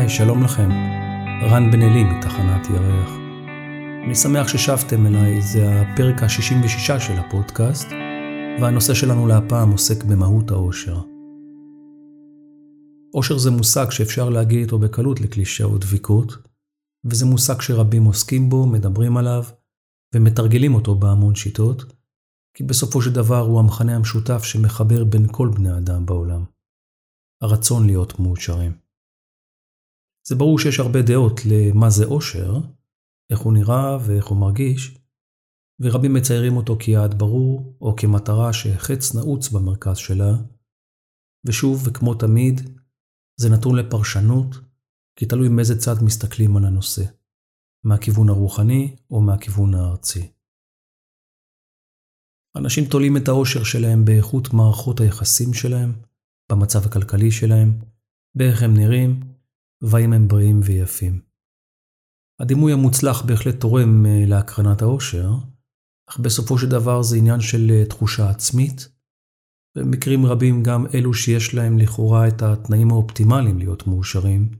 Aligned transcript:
היי, 0.00 0.08
שלום 0.08 0.42
לכם. 0.42 0.70
רן 1.42 1.70
בן 1.70 1.82
אלי 1.82 2.04
מתחנת 2.04 2.70
ירח. 2.70 3.10
אני 4.04 4.14
שמח 4.14 4.48
ששבתם 4.48 5.06
אליי, 5.06 5.42
זה 5.42 5.80
הפרק 5.80 6.22
ה-66 6.22 7.00
של 7.00 7.18
הפודקאסט, 7.18 7.88
והנושא 8.60 8.94
שלנו 8.94 9.26
להפעם 9.26 9.70
עוסק 9.70 10.04
במהות 10.04 10.50
האושר. 10.50 11.00
אושר 13.14 13.38
זה 13.38 13.50
מושג 13.50 13.90
שאפשר 13.90 14.30
להגיד 14.30 14.58
איתו 14.58 14.78
בקלות 14.78 15.20
לקלישאה 15.20 15.66
או 15.66 15.78
דביקות, 15.78 16.32
וזה 17.04 17.26
מושג 17.26 17.60
שרבים 17.60 18.04
עוסקים 18.04 18.50
בו, 18.50 18.66
מדברים 18.66 19.16
עליו, 19.16 19.44
ומתרגלים 20.14 20.74
אותו 20.74 20.94
בהמון 20.94 21.34
שיטות, 21.34 21.92
כי 22.56 22.64
בסופו 22.64 23.02
של 23.02 23.12
דבר 23.12 23.40
הוא 23.40 23.60
המכנה 23.60 23.96
המשותף 23.96 24.44
שמחבר 24.44 25.04
בין 25.04 25.26
כל 25.30 25.50
בני 25.54 25.78
אדם 25.78 26.06
בעולם. 26.06 26.44
הרצון 27.42 27.86
להיות 27.86 28.20
מאושרים. 28.20 28.79
זה 30.30 30.36
ברור 30.36 30.58
שיש 30.58 30.80
הרבה 30.80 31.02
דעות 31.02 31.40
למה 31.50 31.90
זה 31.90 32.04
אושר, 32.04 32.52
איך 33.30 33.40
הוא 33.40 33.52
נראה 33.52 33.98
ואיך 34.06 34.26
הוא 34.26 34.38
מרגיש, 34.38 34.98
ורבים 35.80 36.14
מציירים 36.14 36.56
אותו 36.56 36.76
כיעד 36.80 37.18
ברור, 37.18 37.76
או 37.80 37.96
כמטרה 37.96 38.52
שחץ 38.52 39.14
נעוץ 39.14 39.48
במרכז 39.48 39.96
שלה, 39.96 40.32
ושוב, 41.46 41.82
וכמו 41.86 42.14
תמיד, 42.14 42.60
זה 43.40 43.48
נתון 43.50 43.76
לפרשנות, 43.76 44.56
כי 45.16 45.26
תלוי 45.26 45.48
מאיזה 45.48 45.78
צד 45.78 45.94
מסתכלים 46.02 46.56
על 46.56 46.64
הנושא, 46.64 47.04
מהכיוון 47.84 48.28
הרוחני 48.28 48.96
או 49.10 49.20
מהכיוון 49.20 49.74
הארצי. 49.74 50.32
אנשים 52.56 52.84
תולים 52.84 53.16
את 53.16 53.28
האושר 53.28 53.64
שלהם 53.64 54.04
באיכות 54.04 54.52
מערכות 54.52 55.00
היחסים 55.00 55.54
שלהם, 55.54 55.92
במצב 56.52 56.86
הכלכלי 56.86 57.30
שלהם, 57.30 57.78
באיך 58.34 58.62
הם 58.62 58.74
נראים, 58.74 59.29
והאם 59.82 60.12
הם 60.12 60.28
בריאים 60.28 60.60
ויפים. 60.64 61.20
הדימוי 62.40 62.72
המוצלח 62.72 63.22
בהחלט 63.22 63.60
תורם 63.60 64.06
אה, 64.06 64.24
להקרנת 64.26 64.82
האושר, 64.82 65.30
אך 66.08 66.18
בסופו 66.18 66.58
של 66.58 66.68
דבר 66.68 67.02
זה 67.02 67.16
עניין 67.16 67.40
של 67.40 67.70
אה, 67.70 67.84
תחושה 67.88 68.30
עצמית, 68.30 68.88
במקרים 69.76 70.26
רבים 70.26 70.62
גם 70.62 70.86
אלו 70.94 71.14
שיש 71.14 71.54
להם 71.54 71.78
לכאורה 71.78 72.28
את 72.28 72.42
התנאים 72.42 72.90
האופטימליים 72.90 73.58
להיות 73.58 73.86
מאושרים, 73.86 74.50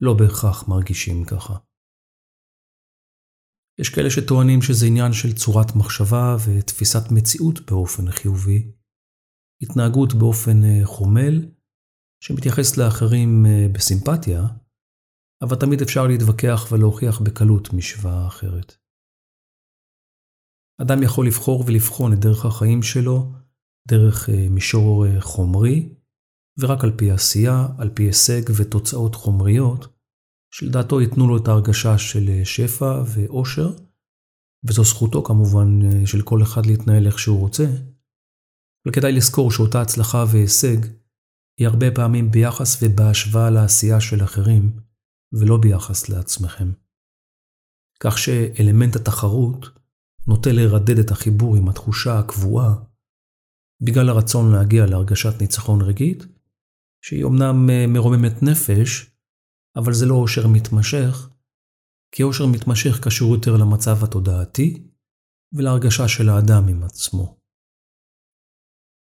לא 0.00 0.14
בהכרח 0.14 0.68
מרגישים 0.68 1.24
ככה. 1.24 1.56
יש 3.78 3.88
כאלה 3.88 4.10
שטוענים 4.10 4.62
שזה 4.62 4.86
עניין 4.86 5.12
של 5.12 5.32
צורת 5.32 5.76
מחשבה 5.76 6.36
ותפיסת 6.44 7.10
מציאות 7.10 7.70
באופן 7.70 8.10
חיובי, 8.10 8.72
התנהגות 9.62 10.14
באופן 10.14 10.64
אה, 10.64 10.80
חומל, 10.84 11.48
שמתייחס 12.22 12.76
לאחרים 12.76 13.46
אה, 13.46 13.66
בסימפתיה, 13.72 14.42
אבל 15.42 15.56
תמיד 15.56 15.82
אפשר 15.82 16.06
להתווכח 16.06 16.68
ולהוכיח 16.72 17.20
בקלות 17.20 17.72
משוואה 17.72 18.26
אחרת. 18.26 18.76
אדם 20.82 21.02
יכול 21.02 21.26
לבחור 21.26 21.64
ולבחון 21.66 22.12
את 22.12 22.18
דרך 22.18 22.44
החיים 22.44 22.82
שלו 22.82 23.32
דרך 23.88 24.28
אה, 24.28 24.48
מישור 24.50 25.20
חומרי, 25.20 25.94
ורק 26.60 26.84
על 26.84 26.92
פי 26.96 27.10
עשייה, 27.10 27.68
על 27.78 27.90
פי 27.94 28.02
הישג 28.02 28.42
ותוצאות 28.56 29.14
חומריות, 29.14 29.86
שלדעתו 30.54 31.00
ייתנו 31.00 31.28
לו 31.28 31.36
את 31.36 31.48
ההרגשה 31.48 31.98
של 31.98 32.44
שפע 32.44 33.02
ואושר, 33.14 33.70
וזו 34.64 34.84
זכותו 34.84 35.22
כמובן 35.22 35.68
של 36.06 36.22
כל 36.22 36.42
אחד 36.42 36.66
להתנהל 36.66 37.06
איך 37.06 37.18
שהוא 37.18 37.38
רוצה, 37.40 37.64
אבל 38.86 38.94
כדאי 38.94 39.12
לזכור 39.12 39.50
שאותה 39.50 39.82
הצלחה 39.82 40.24
והישג 40.32 41.01
היא 41.58 41.66
הרבה 41.66 41.86
פעמים 41.94 42.30
ביחס 42.30 42.82
ובהשוואה 42.82 43.50
לעשייה 43.50 44.00
של 44.00 44.24
אחרים, 44.24 44.80
ולא 45.32 45.56
ביחס 45.56 46.08
לעצמכם. 46.08 46.72
כך 48.00 48.18
שאלמנט 48.18 48.96
התחרות 48.96 49.66
נוטה 50.26 50.52
לרדד 50.52 50.98
את 50.98 51.10
החיבור 51.10 51.56
עם 51.56 51.68
התחושה 51.68 52.18
הקבועה, 52.18 52.74
בגלל 53.82 54.08
הרצון 54.08 54.52
להגיע 54.52 54.86
להרגשת 54.86 55.40
ניצחון 55.40 55.80
רגעית, 55.80 56.24
שהיא 57.04 57.24
אמנם 57.24 57.70
אה, 57.70 57.86
מרוממת 57.88 58.42
נפש, 58.42 59.10
אבל 59.76 59.92
זה 59.92 60.06
לא 60.06 60.14
אושר 60.14 60.46
מתמשך, 60.46 61.28
כי 62.14 62.22
אושר 62.22 62.46
מתמשך 62.46 63.00
קשור 63.04 63.34
יותר 63.34 63.56
למצב 63.56 64.04
התודעתי 64.04 64.88
ולהרגשה 65.52 66.08
של 66.08 66.28
האדם 66.28 66.68
עם 66.68 66.82
עצמו. 66.82 67.41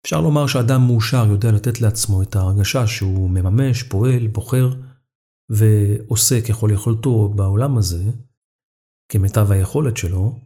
אפשר 0.04 0.20
לומר 0.20 0.46
שאדם 0.46 0.80
מאושר 0.86 1.26
יודע 1.30 1.52
לתת 1.52 1.80
לעצמו 1.80 2.22
את 2.22 2.36
ההרגשה 2.36 2.86
שהוא 2.86 3.30
מממש, 3.30 3.82
פועל, 3.82 4.26
בוחר 4.26 4.68
ועושה 5.50 6.40
ככל 6.48 6.70
יכולתו 6.74 7.28
בעולם 7.28 7.78
הזה, 7.78 8.04
כמיטב 9.12 9.52
היכולת 9.52 9.96
שלו, 9.96 10.40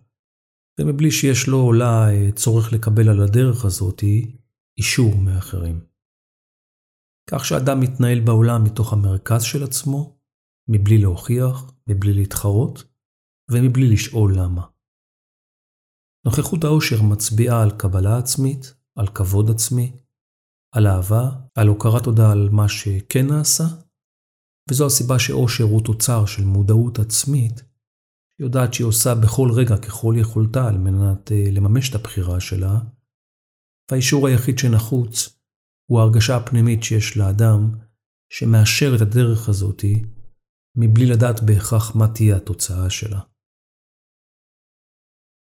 ומבלי 0.81 1.11
שיש 1.11 1.49
לו 1.49 1.61
או 1.61 1.73
לה 1.73 2.07
צורך 2.35 2.73
לקבל 2.73 3.09
על 3.09 3.21
הדרך 3.23 3.65
הזאת 3.65 4.03
אישור 4.79 5.17
מאחרים. 5.17 5.81
כך 7.31 7.45
שאדם 7.45 7.81
מתנהל 7.81 8.21
בעולם 8.21 8.65
מתוך 8.65 8.93
המרכז 8.93 9.43
של 9.43 9.65
עצמו, 9.65 10.19
מבלי 10.69 10.99
להוכיח, 10.99 11.73
מבלי 11.87 12.13
להתחרות, 12.13 12.84
ומבלי 13.51 13.89
לשאול 13.93 14.34
למה. 14.39 14.67
נוכחות 16.27 16.65
העושר 16.65 17.03
מצביעה 17.03 17.63
על 17.63 17.71
קבלה 17.79 18.19
עצמית, 18.19 18.75
על 18.98 19.06
כבוד 19.14 19.50
עצמי, 19.50 19.92
על 20.75 20.86
אהבה, 20.86 21.30
על 21.54 21.69
הוקרת 21.69 22.04
תודה 22.04 22.32
על 22.32 22.48
מה 22.53 22.69
שכן 22.69 23.26
נעשה, 23.26 23.64
וזו 24.70 24.86
הסיבה 24.86 25.19
שאושר 25.19 25.64
הוא 25.64 25.84
תוצר 25.84 26.26
של 26.26 26.44
מודעות 26.44 26.98
עצמית, 26.98 27.62
יודעת 28.41 28.75
שהיא 28.75 28.86
עושה 28.86 29.14
בכל 29.14 29.48
רגע 29.54 29.76
ככל 29.76 30.14
יכולתה 30.19 30.69
על 30.69 30.78
מנת 30.78 31.32
אה, 31.32 31.50
לממש 31.50 31.91
את 31.91 31.94
הבחירה 31.94 32.41
שלה, 32.41 32.78
והאישור 33.91 34.28
היחיד 34.28 34.58
שנחוץ 34.58 35.38
הוא 35.91 36.00
ההרגשה 36.00 36.36
הפנימית 36.36 36.82
שיש 36.82 37.16
לאדם, 37.16 37.70
שמאשר 38.32 38.92
את 38.97 39.00
הדרך 39.00 39.48
הזאתי, 39.48 40.03
מבלי 40.76 41.06
לדעת 41.06 41.42
בהכרח 41.42 41.97
מה 41.97 42.09
תהיה 42.14 42.36
התוצאה 42.36 42.91
שלה. 42.91 43.20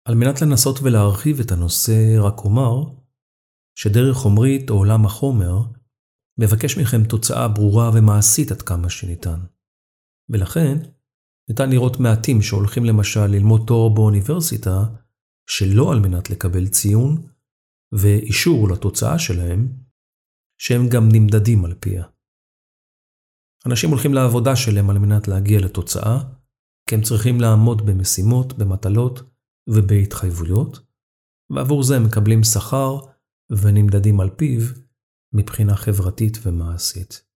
על 0.08 0.14
מנת 0.14 0.42
לנסות 0.42 0.76
ולהרחיב 0.82 1.40
את 1.40 1.52
הנושא, 1.52 2.16
רק 2.18 2.38
אומר 2.38 2.99
שדרך 3.74 4.16
חומרית 4.16 4.70
או 4.70 4.74
עולם 4.74 5.06
החומר 5.06 5.62
מבקש 6.40 6.78
מכם 6.78 7.04
תוצאה 7.04 7.48
ברורה 7.48 7.90
ומעשית 7.94 8.52
עד 8.52 8.62
כמה 8.62 8.90
שניתן. 8.90 9.40
ולכן, 10.28 10.78
ניתן 11.48 11.70
לראות 11.70 12.00
מעטים 12.00 12.42
שהולכים 12.42 12.84
למשל 12.84 13.26
ללמוד 13.26 13.64
תואר 13.66 13.88
באוניברסיטה, 13.88 14.84
שלא 15.46 15.92
על 15.92 16.00
מנת 16.00 16.30
לקבל 16.30 16.68
ציון 16.68 17.26
ואישור 17.92 18.68
לתוצאה 18.68 19.18
שלהם, 19.18 19.68
שהם 20.58 20.88
גם 20.88 21.08
נמדדים 21.12 21.64
על 21.64 21.74
פיה. 21.80 22.04
אנשים 23.66 23.90
הולכים 23.90 24.14
לעבודה 24.14 24.56
שלהם 24.56 24.90
על 24.90 24.98
מנת 24.98 25.28
להגיע 25.28 25.60
לתוצאה, 25.60 26.18
כי 26.88 26.94
הם 26.94 27.02
צריכים 27.02 27.40
לעמוד 27.40 27.86
במשימות, 27.86 28.58
במטלות 28.58 29.22
ובהתחייבויות, 29.68 30.78
ועבור 31.50 31.82
זה 31.82 31.96
הם 31.96 32.04
מקבלים 32.04 32.44
שכר 32.44 32.98
ונמדדים 33.50 34.20
על 34.20 34.30
פיו 34.30 34.60
מבחינה 35.32 35.76
חברתית 35.76 36.38
ומעשית. 36.42 37.30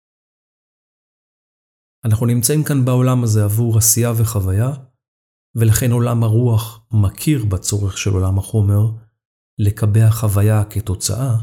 אנחנו 2.04 2.26
נמצאים 2.26 2.64
כאן 2.64 2.84
בעולם 2.84 3.24
הזה 3.24 3.44
עבור 3.44 3.78
עשייה 3.78 4.10
וחוויה, 4.18 4.68
ולכן 5.54 5.90
עולם 5.90 6.22
הרוח 6.22 6.86
מכיר 6.92 7.44
בצורך 7.44 7.98
של 7.98 8.10
עולם 8.10 8.38
החומר 8.38 8.82
לקבע 9.59 10.10
חוויה 10.10 10.64
כתוצאה, 10.70 11.36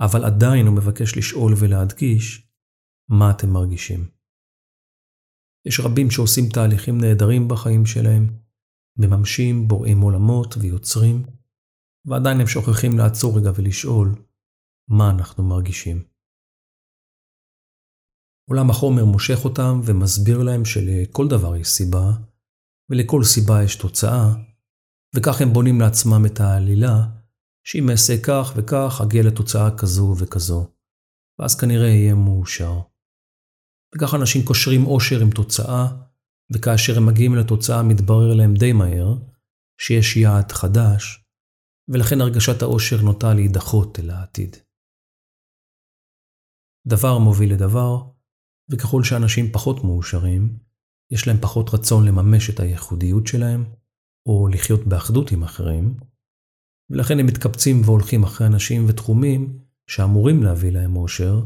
אבל 0.00 0.24
עדיין 0.24 0.66
הוא 0.66 0.76
מבקש 0.76 1.16
לשאול 1.16 1.54
ולהדגיש 1.58 2.48
מה 3.08 3.30
אתם 3.30 3.50
מרגישים. 3.50 4.08
יש 5.66 5.80
רבים 5.80 6.10
שעושים 6.10 6.44
תהליכים 6.54 7.00
נהדרים 7.00 7.48
בחיים 7.48 7.86
שלהם, 7.86 8.26
מממשים, 8.96 9.68
בוראים 9.68 10.00
עולמות 10.00 10.56
ויוצרים, 10.56 11.37
ועדיין 12.08 12.40
הם 12.40 12.46
שוכחים 12.46 12.98
לעצור 12.98 13.38
רגע 13.38 13.50
ולשאול 13.54 14.14
מה 14.88 15.10
אנחנו 15.10 15.44
מרגישים. 15.44 16.04
עולם 18.50 18.70
החומר 18.70 19.04
מושך 19.04 19.44
אותם 19.44 19.80
ומסביר 19.84 20.42
להם 20.42 20.64
שלכל 20.64 21.28
דבר 21.28 21.56
יש 21.56 21.68
סיבה, 21.68 22.12
ולכל 22.90 23.24
סיבה 23.24 23.62
יש 23.62 23.76
תוצאה, 23.76 24.34
וכך 25.16 25.40
הם 25.40 25.52
בונים 25.52 25.80
לעצמם 25.80 26.26
את 26.26 26.40
העלילה, 26.40 27.06
שאם 27.64 27.90
אעשה 27.90 28.12
כך 28.22 28.52
וכך, 28.56 29.00
אגיע 29.02 29.22
לתוצאה 29.22 29.76
כזו 29.78 30.14
וכזו, 30.18 30.70
ואז 31.38 31.60
כנראה 31.60 31.88
אהיה 31.88 32.14
מאושר. 32.14 32.80
וכך 33.94 34.14
אנשים 34.14 34.44
קושרים 34.44 34.86
אושר 34.86 35.20
עם 35.20 35.30
תוצאה, 35.30 35.86
וכאשר 36.54 36.96
הם 36.96 37.06
מגיעים 37.06 37.34
לתוצאה 37.34 37.82
מתברר 37.82 38.34
להם 38.34 38.54
די 38.54 38.72
מהר, 38.72 39.14
שיש 39.80 40.16
יעד 40.16 40.52
חדש, 40.52 41.27
ולכן 41.88 42.20
הרגשת 42.20 42.62
האושר 42.62 43.02
נוטה 43.02 43.34
להידחות 43.34 43.98
אל 43.98 44.10
העתיד. 44.10 44.56
דבר 46.86 47.18
מוביל 47.18 47.52
לדבר, 47.52 48.02
וככל 48.70 49.04
שאנשים 49.04 49.52
פחות 49.52 49.84
מאושרים, 49.84 50.58
יש 51.10 51.26
להם 51.26 51.36
פחות 51.40 51.74
רצון 51.74 52.04
לממש 52.04 52.50
את 52.50 52.60
הייחודיות 52.60 53.26
שלהם, 53.26 53.64
או 54.26 54.48
לחיות 54.48 54.86
באחדות 54.86 55.32
עם 55.32 55.42
אחרים, 55.42 55.96
ולכן 56.90 57.18
הם 57.18 57.26
מתקבצים 57.26 57.80
והולכים 57.84 58.22
אחרי 58.22 58.46
אנשים 58.46 58.84
ותחומים 58.88 59.58
שאמורים 59.90 60.42
להביא 60.42 60.72
להם 60.72 60.96
אושר, 60.96 61.44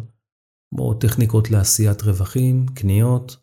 כמו 0.70 0.94
טכניקות 0.94 1.50
לעשיית 1.50 2.02
רווחים, 2.02 2.66
קניות, 2.74 3.36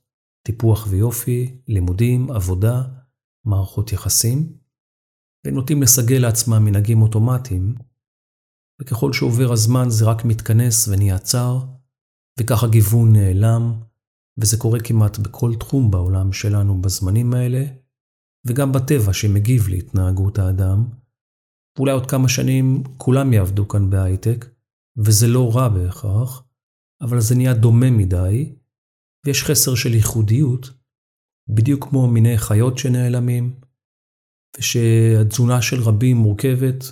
טיפוח 0.45 0.88
ויופי, 0.90 1.62
לימודים, 1.68 2.31
עבודה, 2.31 2.84
מערכות 3.45 3.94
יחסים, 3.94 4.58
והם 5.44 5.56
נוטים 5.56 5.81
לסגל 5.81 6.18
לעצמם 6.18 6.65
מנהגים 6.65 7.01
אוטומטיים, 7.01 7.75
וככל 8.81 9.13
שעובר 9.13 9.51
הזמן 9.51 9.89
זה 9.89 10.06
רק 10.06 10.25
מתכנס 10.25 10.88
ונהיה 10.88 11.19
צר, 11.19 11.59
וכך 12.39 12.63
הגיוון 12.63 13.13
נעלם, 13.13 13.74
וזה 14.39 14.57
קורה 14.57 14.80
כמעט 14.80 15.18
בכל 15.18 15.56
תחום 15.56 15.91
בעולם 15.91 16.33
שלנו 16.33 16.81
בזמנים 16.81 17.33
האלה, 17.33 17.65
וגם 18.47 18.71
בטבע 18.71 19.13
שמגיב 19.13 19.68
להתנהגות 19.68 20.39
האדם. 20.39 20.88
אולי 21.80 21.92
עוד 21.92 22.06
כמה 22.12 22.30
שנים 22.30 22.83
כולם 22.97 23.33
יעבדו 23.33 23.68
כאן 23.68 23.89
בהייטק, 23.89 24.45
וזה 24.97 25.27
לא 25.27 25.51
רע 25.56 25.69
בהכרח, 25.69 26.44
אבל 27.01 27.19
זה 27.19 27.35
נהיה 27.35 27.53
דומה 27.53 27.92
מדי, 27.92 28.56
ויש 29.25 29.44
חסר 29.44 29.75
של 29.75 29.94
ייחודיות, 29.94 30.69
בדיוק 31.50 31.88
כמו 31.89 32.07
מיני 32.07 32.38
חיות 32.38 32.77
שנעלמים, 32.77 33.59
ושהתזונה 34.57 35.62
של 35.62 35.81
רבים 35.81 36.18
מורכבת 36.18 36.84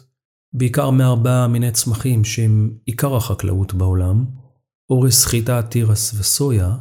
בעיקר 0.53 0.89
מארבעה 0.89 1.47
מיני 1.47 1.71
צמחים 1.71 2.23
שהם 2.23 2.77
עיקר 2.85 3.15
החקלאות 3.15 3.73
בעולם, 3.73 4.25
אורס, 4.89 5.25
חיטה, 5.25 5.61
תירס 5.61 6.13
וסויה, 6.13 6.77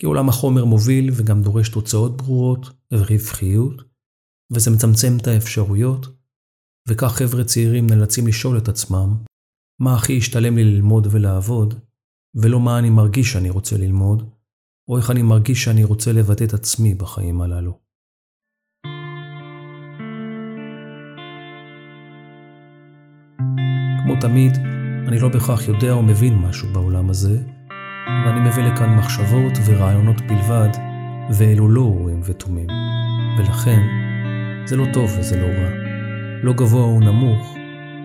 כי 0.00 0.06
עולם 0.06 0.28
החומר 0.28 0.64
מוביל 0.64 1.10
וגם 1.12 1.42
דורש 1.42 1.68
תוצאות 1.68 2.16
ברורות 2.16 2.70
ורווחיות, 2.92 3.82
וזה 4.52 4.70
מצמצם 4.70 5.16
את 5.20 5.26
האפשרויות, 5.26 6.06
וכך 6.88 7.12
חבר'ה 7.12 7.44
צעירים 7.44 7.86
נאלצים 7.86 8.26
לשאול 8.26 8.58
את 8.58 8.68
עצמם, 8.68 9.16
מה 9.80 9.94
הכי 9.94 10.12
ישתלם 10.12 10.56
לי 10.56 10.64
ללמוד 10.64 11.06
ולעבוד, 11.10 11.74
ולא 12.34 12.60
מה 12.60 12.78
אני 12.78 12.90
מרגיש 12.90 13.32
שאני 13.32 13.50
רוצה 13.50 13.76
ללמוד, 13.76 14.30
או 14.88 14.96
איך 14.96 15.10
אני 15.10 15.22
מרגיש 15.22 15.64
שאני 15.64 15.84
רוצה 15.84 16.12
לבטא 16.12 16.44
את 16.44 16.54
עצמי 16.54 16.94
בחיים 16.94 17.40
הללו. 17.40 17.87
תמיד, 24.20 24.58
אני 25.08 25.18
לא 25.18 25.28
בהכרח 25.28 25.68
יודע 25.68 25.92
או 25.92 26.02
מבין 26.02 26.34
משהו 26.38 26.68
בעולם 26.72 27.10
הזה, 27.10 27.38
ואני 28.26 28.40
מביא 28.40 28.62
לכאן 28.64 28.94
מחשבות 28.94 29.52
ורעיונות 29.64 30.20
בלבד, 30.20 30.68
ואלו 31.30 31.68
לא 31.68 31.80
אורים 31.80 32.20
ותומים. 32.24 32.66
ולכן, 33.38 33.80
זה 34.64 34.76
לא 34.76 34.84
טוב 34.92 35.10
וזה 35.18 35.40
לא 35.40 35.46
רע. 35.46 35.70
לא 36.42 36.52
גבוה 36.52 36.82
או 36.82 37.00
נמוך, 37.00 37.56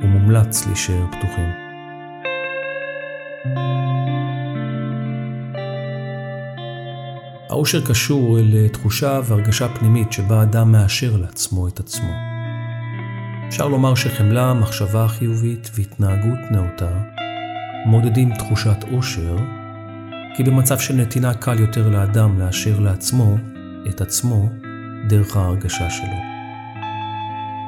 ומומלץ 0.01 0.67
להישאר 0.67 1.05
פתוחים. 1.11 1.49
האושר 7.49 7.85
קשור 7.85 8.37
לתחושה 8.41 9.19
והרגשה 9.23 9.67
פנימית 9.69 10.11
שבה 10.11 10.43
אדם 10.43 10.71
מאשר 10.71 11.17
לעצמו 11.17 11.67
את 11.67 11.79
עצמו. 11.79 12.32
אפשר 13.53 13.67
לומר 13.67 13.95
שחמלה, 13.95 14.53
מחשבה 14.53 15.07
חיובית 15.07 15.69
והתנהגות 15.73 16.39
נאותה 16.51 17.01
מודדים 17.85 18.33
תחושת 18.35 18.77
אושר, 18.91 19.35
כי 20.37 20.43
במצב 20.43 20.79
של 20.79 20.93
נתינה 20.93 21.33
קל 21.33 21.59
יותר 21.59 21.89
לאדם 21.89 22.39
לאשר 22.39 22.79
לעצמו 22.79 23.35
את 23.89 24.01
עצמו 24.01 24.49
דרך 25.09 25.37
ההרגשה 25.37 25.89
שלו. 25.89 26.17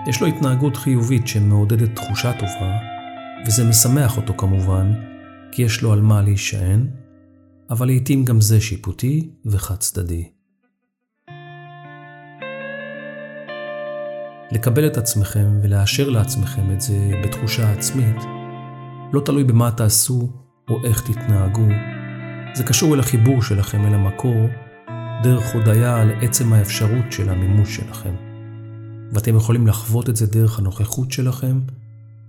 יש 0.07 0.21
לו 0.21 0.27
התנהגות 0.27 0.77
חיובית 0.77 1.27
שמעודדת 1.27 1.95
תחושה 1.95 2.33
טובה, 2.33 2.77
וזה 3.47 3.63
משמח 3.69 4.17
אותו 4.17 4.33
כמובן, 4.37 4.93
כי 5.51 5.61
יש 5.61 5.81
לו 5.81 5.93
על 5.93 6.01
מה 6.01 6.21
להישען, 6.21 6.87
אבל 7.69 7.87
לעתים 7.87 8.25
גם 8.25 8.41
זה 8.41 8.61
שיפוטי 8.61 9.29
וחד 9.45 9.75
צדדי. 9.75 10.34
לקבל 14.55 14.87
את 14.87 14.97
עצמכם 14.97 15.59
ולאשר 15.61 16.09
לעצמכם 16.09 16.71
את 16.73 16.81
זה 16.81 17.11
בתחושה 17.23 17.71
עצמית, 17.71 18.15
לא 19.13 19.21
תלוי 19.25 19.43
במה 19.43 19.71
תעשו 19.71 20.29
או 20.69 20.85
איך 20.85 21.01
תתנהגו, 21.01 21.67
זה 22.55 22.63
קשור 22.63 22.93
אל 22.93 22.99
החיבור 22.99 23.41
שלכם 23.41 23.85
אל 23.85 23.93
המקור, 23.93 24.47
דרך 25.23 25.53
הודיה 25.53 26.01
על 26.01 26.11
עצם 26.21 26.53
האפשרות 26.53 27.11
של 27.11 27.29
המימוש 27.29 27.75
שלכם. 27.75 28.15
ואתם 29.13 29.35
יכולים 29.35 29.67
לחוות 29.67 30.09
את 30.09 30.15
זה 30.15 30.25
דרך 30.25 30.59
הנוכחות 30.59 31.11
שלכם 31.11 31.61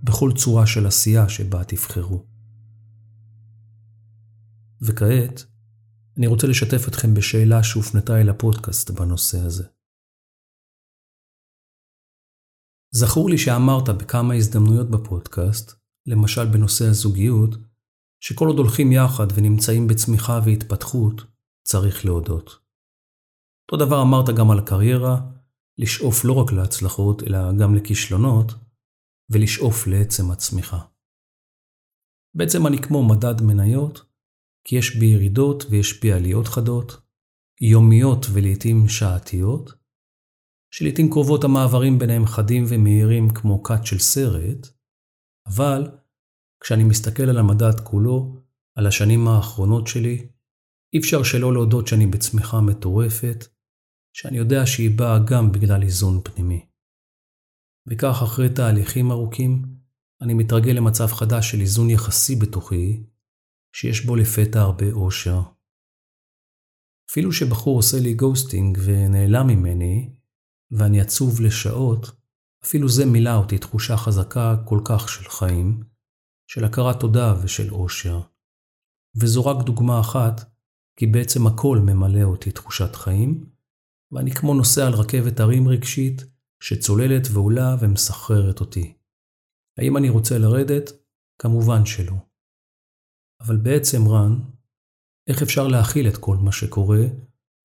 בכל 0.03 0.31
צורה 0.35 0.65
של 0.65 0.87
עשייה 0.87 1.29
שבה 1.29 1.63
תבחרו. 1.63 2.23
וכעת, 4.81 5.45
אני 6.17 6.27
רוצה 6.27 6.47
לשתף 6.47 6.87
אתכם 6.87 7.13
בשאלה 7.13 7.63
שהופנתה 7.63 8.21
אל 8.21 8.29
הפודקאסט 8.29 8.89
בנושא 8.89 9.39
הזה. 9.39 9.76
זכור 12.99 13.29
לי 13.29 13.37
שאמרת 13.37 13.89
בכמה 13.89 14.33
הזדמנויות 14.33 14.89
בפודקאסט, 14.89 15.73
למשל 16.05 16.45
בנושא 16.45 16.85
הזוגיות, 16.85 17.55
שכל 18.19 18.47
עוד 18.47 18.57
הולכים 18.57 18.91
יחד 18.91 19.27
ונמצאים 19.35 19.87
בצמיחה 19.87 20.39
והתפתחות, 20.45 21.23
צריך 21.67 22.05
להודות. 22.05 22.59
אותו 23.65 23.85
דבר 23.85 24.01
אמרת 24.01 24.29
גם 24.29 24.51
על 24.51 24.61
קריירה, 24.65 25.21
לשאוף 25.77 26.25
לא 26.25 26.33
רק 26.33 26.51
להצלחות, 26.51 27.23
אלא 27.23 27.37
גם 27.59 27.75
לכישלונות, 27.75 28.51
ולשאוף 29.29 29.87
לעצם 29.87 30.31
הצמיחה. 30.31 30.79
בעצם 32.35 32.67
אני 32.67 32.77
כמו 32.77 33.07
מדד 33.07 33.41
מניות, 33.41 34.05
כי 34.63 34.75
יש 34.75 34.95
בי 34.95 35.05
ירידות 35.05 35.63
ויש 35.69 36.01
בי 36.01 36.11
עליות 36.11 36.47
חדות, 36.47 36.97
יומיות 37.61 38.25
ולעיתים 38.33 38.87
שעתיות, 38.87 39.73
שלעיתים 40.77 41.09
קרובות 41.09 41.43
המעברים 41.43 41.99
ביניהם 41.99 42.25
חדים 42.25 42.63
ומהירים 42.69 43.29
כמו 43.29 43.63
קאט 43.63 43.85
של 43.85 43.99
סרט, 43.99 44.67
אבל 45.47 45.91
כשאני 46.63 46.83
מסתכל 46.83 47.23
על 47.23 47.37
המדד 47.37 47.79
כולו, 47.83 48.43
על 48.75 48.87
השנים 48.87 49.27
האחרונות 49.27 49.87
שלי, 49.87 50.27
אי 50.93 50.99
אפשר 50.99 51.23
שלא 51.23 51.53
להודות 51.53 51.87
שאני 51.87 52.07
בצמיחה 52.07 52.61
מטורפת, 52.61 53.45
שאני 54.13 54.37
יודע 54.37 54.65
שהיא 54.65 54.97
באה 54.97 55.19
גם 55.27 55.51
בגלל 55.51 55.83
איזון 55.83 56.21
פנימי. 56.23 56.65
וכך 57.87 58.19
אחרי 58.23 58.49
תהליכים 58.49 59.11
ארוכים, 59.11 59.65
אני 60.21 60.33
מתרגל 60.33 60.71
למצב 60.71 61.07
חדש 61.07 61.51
של 61.51 61.61
איזון 61.61 61.89
יחסי 61.89 62.35
בתוכי, 62.35 63.03
שיש 63.75 64.05
בו 64.05 64.15
לפתע 64.15 64.61
הרבה 64.61 64.91
אושר. 64.91 65.41
אפילו 67.11 67.31
שבחור 67.31 67.77
עושה 67.77 67.97
לי 67.99 68.13
גוסטינג 68.13 68.77
ונעלם 68.85 69.47
ממני, 69.47 70.16
ואני 70.71 71.01
עצוב 71.01 71.41
לשעות, 71.41 72.11
אפילו 72.63 72.89
זה 72.89 73.05
מילא 73.05 73.35
אותי 73.35 73.57
תחושה 73.57 73.97
חזקה 73.97 74.55
כל 74.65 74.79
כך 74.85 75.09
של 75.09 75.29
חיים, 75.29 75.83
של 76.47 76.65
הכרת 76.65 76.99
תודה 76.99 77.33
ושל 77.43 77.73
אושר. 77.73 78.21
וזו 79.21 79.45
רק 79.45 79.65
דוגמה 79.65 79.99
אחת, 79.99 80.51
כי 80.99 81.07
בעצם 81.07 81.47
הכל 81.47 81.79
ממלא 81.83 82.23
אותי 82.23 82.51
תחושת 82.51 82.95
חיים, 82.95 83.49
ואני 84.11 84.31
כמו 84.31 84.53
נוסע 84.53 84.87
על 84.87 84.93
רכבת 84.93 85.39
הרים 85.39 85.67
רגשית, 85.67 86.25
שצוללת 86.63 87.27
ועולה 87.33 87.75
ומסחררת 87.79 88.59
אותי. 88.59 88.93
האם 89.77 89.97
אני 89.97 90.09
רוצה 90.09 90.37
לרדת? 90.37 90.91
כמובן 91.41 91.85
שלא. 91.85 92.15
אבל 93.41 93.57
בעצם, 93.57 94.07
רן, 94.07 94.39
איך 95.27 95.41
אפשר 95.41 95.67
להכיל 95.67 96.07
את 96.07 96.17
כל 96.17 96.37
מה 96.37 96.51
שקורה, 96.51 97.03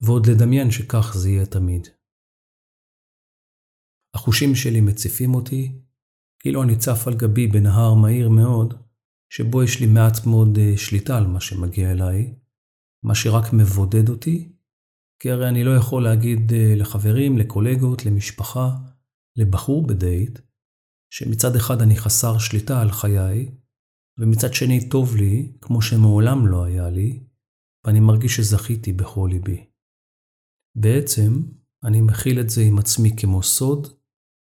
ועוד 0.00 0.26
לדמיין 0.26 0.70
שכך 0.70 1.14
זה 1.16 1.30
יהיה 1.30 1.46
תמיד? 1.46 1.88
החושים 4.14 4.54
שלי 4.54 4.80
מציפים 4.80 5.34
אותי, 5.34 5.72
כאילו 6.42 6.62
אני 6.62 6.76
צף 6.76 7.06
על 7.06 7.14
גבי 7.14 7.46
בנהר 7.46 7.94
מהיר 7.94 8.28
מאוד, 8.28 8.74
שבו 9.32 9.62
יש 9.62 9.80
לי 9.80 9.86
מעט 9.86 10.26
מאוד 10.26 10.58
אה, 10.58 10.76
שליטה 10.76 11.18
על 11.18 11.26
מה 11.26 11.40
שמגיע 11.40 11.90
אליי, 11.90 12.34
מה 13.04 13.14
שרק 13.14 13.52
מבודד 13.52 14.08
אותי, 14.08 14.52
כי 15.22 15.30
הרי 15.30 15.48
אני 15.48 15.64
לא 15.64 15.76
יכול 15.76 16.02
להגיד 16.02 16.52
אה, 16.52 16.74
לחברים, 16.76 17.38
לקולגות, 17.38 18.06
למשפחה, 18.06 18.70
לבחור 19.36 19.86
בדייט, 19.86 20.38
שמצד 21.12 21.56
אחד 21.56 21.82
אני 21.82 21.96
חסר 21.96 22.38
שליטה 22.38 22.80
על 22.80 22.90
חיי, 22.90 23.50
ומצד 24.18 24.54
שני 24.54 24.88
טוב 24.88 25.16
לי, 25.16 25.52
כמו 25.60 25.82
שמעולם 25.82 26.46
לא 26.46 26.64
היה 26.64 26.90
לי, 26.90 27.24
ואני 27.86 28.00
מרגיש 28.00 28.36
שזכיתי 28.36 28.92
בכל 28.92 29.28
ליבי. 29.32 29.66
בעצם, 30.76 31.42
אני 31.84 32.00
מכיל 32.00 32.40
את 32.40 32.50
זה 32.50 32.62
עם 32.62 32.78
עצמי 32.78 33.16
כמו 33.16 33.42
סוד, 33.42 34.01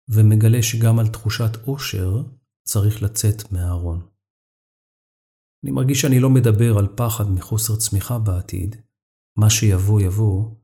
ומגלה 0.08 0.62
שגם 0.62 0.98
על 0.98 1.08
תחושת 1.08 1.66
אושר 1.66 2.22
צריך 2.68 3.02
לצאת 3.02 3.52
מהארון. 3.52 4.08
אני 5.64 5.72
מרגיש 5.72 6.00
שאני 6.00 6.20
לא 6.20 6.30
מדבר 6.30 6.78
על 6.78 6.88
פחד 6.96 7.24
מחוסר 7.34 7.76
צמיחה 7.76 8.18
בעתיד, 8.18 8.76
מה 9.38 9.50
שיבוא 9.50 10.00
יבוא, 10.00 10.54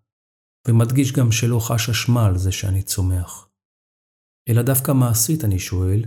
ומדגיש 0.69 1.13
גם 1.13 1.33
שלא 1.33 1.59
חש 1.61 1.89
אשמה 1.89 2.27
על 2.27 2.39
זה 2.39 2.53
שאני 2.53 2.83
צומח. 2.83 3.49
אלא 4.49 4.63
דווקא 4.63 4.93
מעשית 4.93 5.45
אני 5.45 5.59
שואל, 5.59 6.05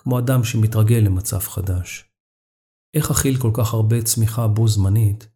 כמו 0.00 0.18
אדם 0.18 0.44
שמתרגל 0.44 1.02
למצב 1.06 1.38
חדש. 1.38 2.04
איך 2.96 3.10
אכיל 3.10 3.36
כל 3.40 3.50
כך 3.54 3.74
הרבה 3.74 4.02
צמיחה 4.02 4.48
בו 4.48 4.68
זמנית, 4.68 5.28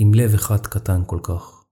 עם 0.00 0.14
לב 0.14 0.34
אחד 0.34 0.66
קטן 0.66 1.00
כל 1.06 1.20
כך? 1.22 1.64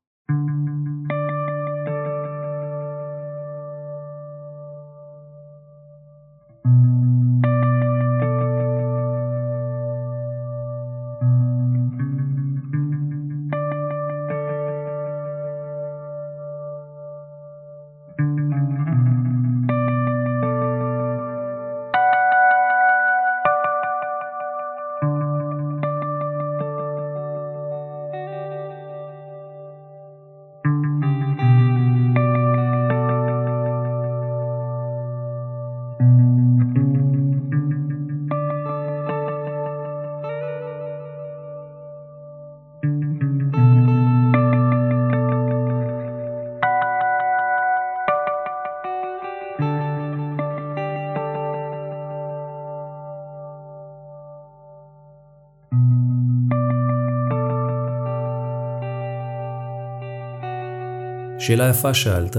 שאלה 61.41 61.71
יפה 61.71 61.95
שאלת, 61.95 62.37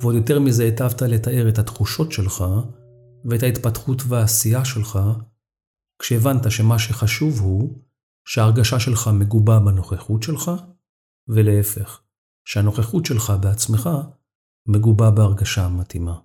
ועוד 0.00 0.14
יותר 0.14 0.40
מזה 0.40 0.64
היטבת 0.64 1.02
לתאר 1.02 1.48
את 1.48 1.58
התחושות 1.58 2.12
שלך 2.12 2.44
ואת 3.24 3.42
ההתפתחות 3.42 4.02
והעשייה 4.08 4.64
שלך, 4.64 4.98
כשהבנת 5.98 6.50
שמה 6.50 6.78
שחשוב 6.78 7.40
הוא 7.40 7.82
שההרגשה 8.28 8.80
שלך 8.80 9.10
מגובה 9.14 9.58
בנוכחות 9.58 10.22
שלך, 10.22 10.50
ולהפך, 11.28 12.02
שהנוכחות 12.44 13.06
שלך 13.06 13.32
בעצמך 13.42 13.88
מגובה 14.68 15.10
בהרגשה 15.10 15.64
המתאימה. 15.64 16.20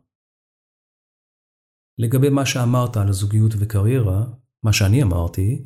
לגבי 1.97 2.29
מה 2.29 2.45
שאמרת 2.45 2.97
על 2.97 3.11
זוגיות 3.11 3.51
וקריירה, 3.59 4.25
מה 4.63 4.73
שאני 4.73 5.03
אמרתי, 5.03 5.65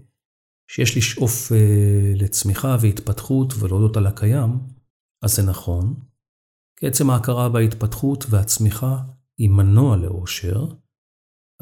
שיש 0.72 0.98
לשאוף 0.98 1.52
אה, 1.52 2.14
לצמיחה 2.16 2.78
והתפתחות 2.82 3.54
ולהודות 3.60 3.98
על 3.98 4.08
הקיים, 4.08 4.60
אז 5.24 5.36
זה 5.36 5.44
נכון, 5.44 6.00
כי 6.80 6.88
עצם 6.88 7.10
ההכרה 7.10 7.50
בהתפתחות 7.50 8.26
והצמיחה 8.30 8.98
היא 9.38 9.50
מנוע 9.50 9.98
לאושר, 9.98 10.66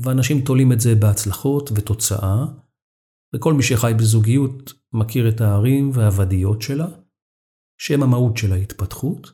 אבל 0.04 0.12
אנשים 0.12 0.42
תולים 0.42 0.72
את 0.72 0.80
זה 0.80 0.96
בהצלחות 0.96 1.70
ותוצאה, 1.76 2.46
וכל 3.36 3.54
מי 3.54 3.64
שחי 3.64 3.92
בזוגיות 4.00 4.74
מכיר 4.94 5.30
את 5.30 5.42
הערים 5.42 5.92
והוודיות 5.94 6.62
שלה, 6.62 6.88
שהם 7.82 8.04
המהות 8.04 8.38
של 8.38 8.54
ההתפתחות, 8.54 9.34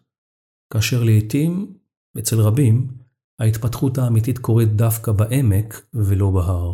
כאשר 0.73 1.03
לעתים, 1.03 1.77
אצל 2.19 2.35
רבים, 2.39 2.97
ההתפתחות 3.39 3.97
האמיתית 3.97 4.38
קורית 4.38 4.75
דווקא 4.75 5.11
בעמק 5.11 5.85
ולא 5.93 6.31
בהר. 6.31 6.73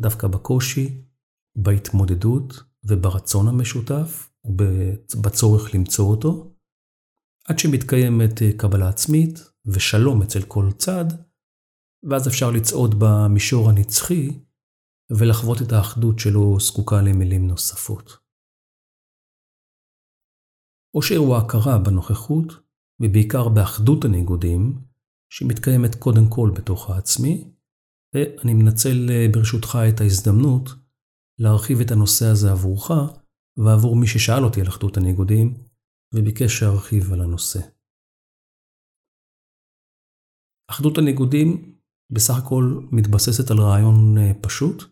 דווקא 0.00 0.28
בקושי, 0.28 1.02
בהתמודדות 1.56 2.62
וברצון 2.84 3.48
המשותף 3.48 4.30
ובצורך 4.46 5.74
למצוא 5.74 6.10
אותו, 6.10 6.51
עד 7.48 7.58
שמתקיימת 7.58 8.42
אה, 8.42 8.58
קבלה 8.58 8.88
עצמית 8.88 9.38
ושלום 9.66 10.22
אצל 10.22 10.42
כל 10.42 10.68
צד, 10.78 11.04
ואז 12.10 12.28
אפשר 12.28 12.50
לצעוד 12.50 12.94
במישור 12.98 13.70
הנצחי 13.70 14.28
ולחוות 15.18 15.62
את 15.62 15.72
האחדות 15.72 16.18
שלו 16.18 16.60
זקוקה 16.60 17.02
למילים 17.02 17.46
נוספות. 17.46 18.18
עושר 20.96 21.16
הוא 21.16 21.36
ההכרה 21.36 21.78
בנוכחות, 21.78 22.52
ובעיקר 23.02 23.48
באחדות 23.48 24.04
הניגודים, 24.04 24.78
שמתקיימת 25.32 25.94
קודם 25.94 26.28
כל 26.28 26.50
בתוך 26.54 26.90
העצמי, 26.90 27.52
ואני 28.14 28.54
מנצל 28.54 29.10
אה, 29.10 29.26
ברשותך 29.32 29.78
את 29.88 30.00
ההזדמנות 30.00 30.70
להרחיב 31.38 31.80
את 31.80 31.90
הנושא 31.90 32.26
הזה 32.26 32.52
עבורך 32.52 32.90
ועבור 33.56 33.96
מי 33.96 34.06
ששאל 34.06 34.44
אותי 34.44 34.60
על 34.60 34.68
אחדות 34.68 34.96
הניגודים, 34.96 35.54
וביקש 36.14 36.58
שארחיב 36.58 37.12
על 37.12 37.20
הנושא. 37.20 37.60
אחדות 40.70 40.98
הניגודים 40.98 41.78
בסך 42.12 42.34
הכל 42.38 42.80
מתבססת 42.92 43.50
על 43.50 43.58
רעיון 43.60 44.18
אה, 44.18 44.32
פשוט, 44.40 44.82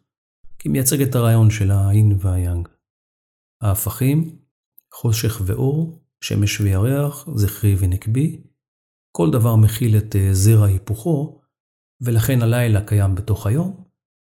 כי 0.58 0.68
מייצג 0.68 1.02
את 1.02 1.14
הרעיון 1.14 1.50
של 1.50 1.70
האין 1.70 2.16
והיאנג. 2.20 2.68
ההפכים, 3.62 4.38
חושך 4.94 5.40
ואור, 5.46 6.04
שמש 6.20 6.60
וירח, 6.60 7.28
זכרי 7.34 7.74
ונקבי, 7.78 8.42
כל 9.16 9.30
דבר 9.32 9.56
מכיל 9.56 9.96
את 9.98 10.16
אה, 10.16 10.28
זרע 10.32 10.66
היפוכו, 10.66 11.40
ולכן 12.00 12.42
הלילה 12.42 12.86
קיים 12.86 13.14
בתוך 13.14 13.46
היום, 13.46 13.84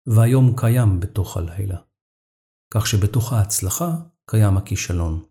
והיום 0.07 0.53
קיים 0.57 0.99
בתוך 0.99 1.37
הלילה. 1.37 1.77
כך 2.73 2.87
שבתוך 2.87 3.33
ההצלחה 3.33 3.95
קיים 4.25 4.57
הכישלון. 4.57 5.30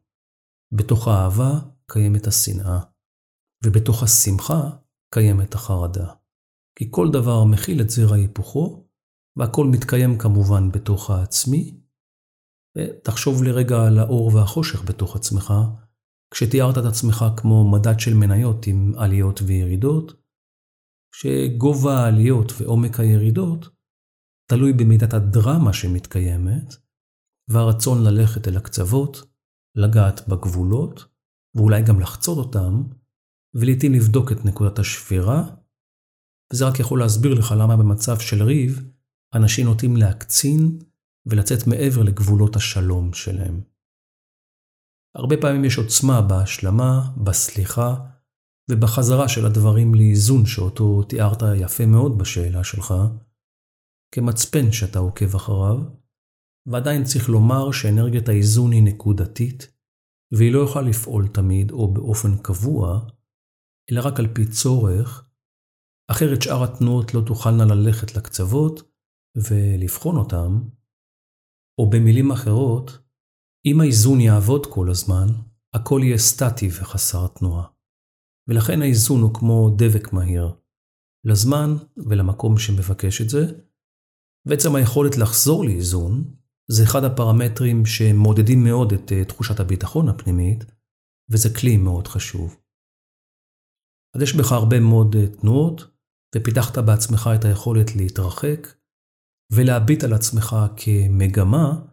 בתוך 0.73 1.09
האהבה 1.09 1.53
קיימת 1.91 2.27
השנאה, 2.27 2.81
ובתוך 3.65 4.03
השמחה 4.03 4.71
קיימת 5.15 5.55
החרדה. 5.55 6.15
כי 6.79 6.89
כל 6.91 7.09
דבר 7.13 7.45
מכיל 7.45 7.81
את 7.81 7.91
זרע 7.91 8.17
היפוכו, 8.17 8.89
והכל 9.39 9.67
מתקיים 9.67 10.19
כמובן 10.19 10.71
בתוך 10.73 11.11
העצמי. 11.11 11.81
ותחשוב 12.79 13.43
לרגע 13.43 13.77
על 13.87 13.99
האור 13.99 14.35
והחושך 14.35 14.83
בתוך 14.85 15.17
עצמך, 15.17 15.53
כשתיארת 16.35 16.79
את 16.79 16.85
עצמך 16.85 17.25
כמו 17.37 17.71
מדד 17.71 18.01
של 18.01 18.15
מניות 18.15 18.67
עם 18.67 18.93
עליות 18.99 19.41
וירידות, 19.47 20.13
שגובה 21.15 21.95
העליות 21.95 22.53
ועומק 22.59 23.01
הירידות 23.01 23.67
תלוי 24.51 24.73
במידת 24.73 25.15
הדרמה 25.15 25.73
שמתקיימת, 25.73 26.75
והרצון 27.51 27.99
ללכת 28.05 28.49
אל 28.49 28.57
הקצוות, 28.57 29.30
לגעת 29.75 30.29
בגבולות, 30.29 31.05
ואולי 31.55 31.83
גם 31.83 32.01
לחצות 32.01 32.39
אותם, 32.39 32.83
ולעיתים 33.55 33.93
לבדוק 33.93 34.33
את 34.33 34.45
נקודת 34.45 34.79
השבירה, 34.79 35.45
וזה 36.53 36.69
רק 36.69 36.81
יכול 36.81 36.99
להסביר 36.99 37.35
לך 37.35 37.55
למה 37.59 37.77
במצב 37.77 38.19
של 38.19 38.43
ריב, 38.43 38.91
אנשים 39.35 39.67
נוטים 39.67 39.97
להקצין 39.97 40.79
ולצאת 41.27 41.67
מעבר 41.67 42.03
לגבולות 42.03 42.57
השלום 42.57 43.13
שלהם. 43.13 43.61
הרבה 45.17 45.37
פעמים 45.41 45.65
יש 45.65 45.79
עוצמה 45.79 46.23
בהשלמה, 46.23 47.13
בסליחה, 47.25 47.95
ובחזרה 48.71 49.29
של 49.29 49.47
הדברים 49.47 49.95
לאיזון 49.95 50.47
שאותו 50.47 51.03
תיארת 51.03 51.43
יפה 51.57 51.87
מאוד 51.87 52.19
בשאלה 52.19 52.65
שלך, 52.65 52.95
כמצפן 54.15 54.73
שאתה 54.73 54.99
עוקב 54.99 55.35
אחריו, 55.35 56.00
ועדיין 56.71 57.05
צריך 57.05 57.29
לומר 57.29 57.73
שאנרגיית 57.73 58.29
האיזון 58.29 58.73
היא 58.73 58.83
נקודתית, 58.83 59.73
והיא 60.33 60.53
לא 60.53 60.65
יכולה 60.65 60.89
לפעול 60.89 61.29
תמיד 61.29 61.71
או 61.71 61.95
באופן 61.95 62.43
קבוע, 62.43 63.07
אלא 63.93 64.01
רק 64.05 64.19
על 64.19 64.35
פי 64.35 64.47
צורך, 64.47 65.31
אחרת 66.11 66.43
שאר 66.43 66.65
התנועות 66.65 67.15
לא 67.15 67.21
תוכלנה 67.27 67.65
ללכת 67.65 68.17
לקצוות 68.17 68.93
ולבחון 69.37 70.17
אותם, 70.17 70.69
או 71.81 71.91
במילים 71.91 72.31
אחרות, 72.31 72.99
אם 73.67 73.81
האיזון 73.81 74.21
יעבוד 74.21 74.67
כל 74.67 74.91
הזמן, 74.91 75.27
הכל 75.75 76.01
יהיה 76.05 76.19
סטטי 76.19 76.69
וחסר 76.69 77.27
תנועה. 77.27 77.67
ולכן 78.49 78.83
האיזון 78.83 79.21
הוא 79.21 79.35
כמו 79.35 79.71
דבק 79.79 80.13
מהיר, 80.13 80.55
לזמן 81.25 81.71
ולמקום 81.97 82.59
שמבקש 82.59 83.21
את 83.21 83.29
זה, 83.29 83.61
ועצם 84.47 84.75
היכולת 84.75 85.17
לחזור 85.17 85.65
לאיזון 85.65 86.40
זה 86.73 86.83
אחד 86.85 87.05
הפרמטרים 87.05 87.87
שמודדים 87.87 88.65
מאוד 88.65 88.93
את 88.93 89.13
אה, 89.13 89.25
תחושת 89.25 89.61
הביטחון 89.61 90.09
הפנימית, 90.09 90.65
וזה 91.31 91.55
כלי 91.55 91.77
מאוד 91.77 92.09
חשוב. 92.09 92.57
אז 94.17 94.23
יש 94.23 94.37
בך 94.37 94.53
הרבה 94.53 94.81
מאוד 94.81 95.17
אה, 95.17 95.27
תנועות, 95.27 95.83
ופיתחת 96.37 96.79
בעצמך 96.79 97.31
את 97.35 97.45
היכולת 97.45 97.97
להתרחק, 97.97 98.67
ולהביט 99.53 100.05
על 100.05 100.13
עצמך 100.13 100.57
כמגמה, 100.77 101.87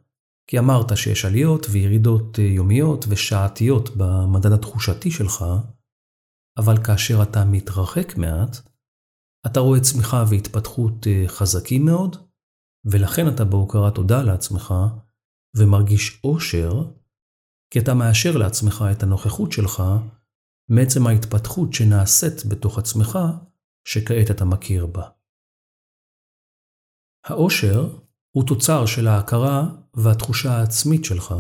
כי 0.50 0.60
אמרת 0.60 0.98
שיש 0.98 1.26
עליות 1.26 1.66
וירידות 1.72 2.38
יומיות 2.38 3.06
ושעתיות 3.10 3.90
במדד 3.98 4.52
התחושתי 4.52 5.12
שלך, 5.12 5.46
אבל 6.58 6.84
כאשר 6.84 7.24
אתה 7.24 7.46
מתרחק 7.46 8.18
מעט, 8.18 8.58
אתה 9.46 9.60
רואה 9.60 9.80
צמיחה 9.80 10.24
והתפתחות 10.30 11.08
חזקים 11.28 11.86
מאוד, 11.86 12.27
ולכן 12.92 13.28
אתה 13.36 13.46
בהוקרת 13.46 13.96
תודה 13.96 14.22
לעצמך, 14.24 14.74
ומרגיש 15.58 16.22
אושר, 16.24 16.72
כי 17.74 17.80
אתה 17.80 17.94
מאשר 17.94 18.38
לעצמך 18.38 18.84
את 18.92 19.04
הנוכחות 19.04 19.52
שלך 19.52 19.84
מעצם 20.70 21.08
ההתפתחות 21.08 21.74
שנעשית 21.74 22.46
בתוך 22.46 22.78
עצמך, 22.78 23.20
שכעת 23.88 24.32
אתה 24.32 24.46
מכיר 24.46 24.86
בה. 24.86 25.10
האושר 27.26 28.00
הוא 28.32 28.48
תוצר 28.48 28.86
של 28.86 29.08
ההכרה 29.08 29.64
והתחושה 29.94 30.52
העצמית 30.52 31.06
שלך, 31.06 31.34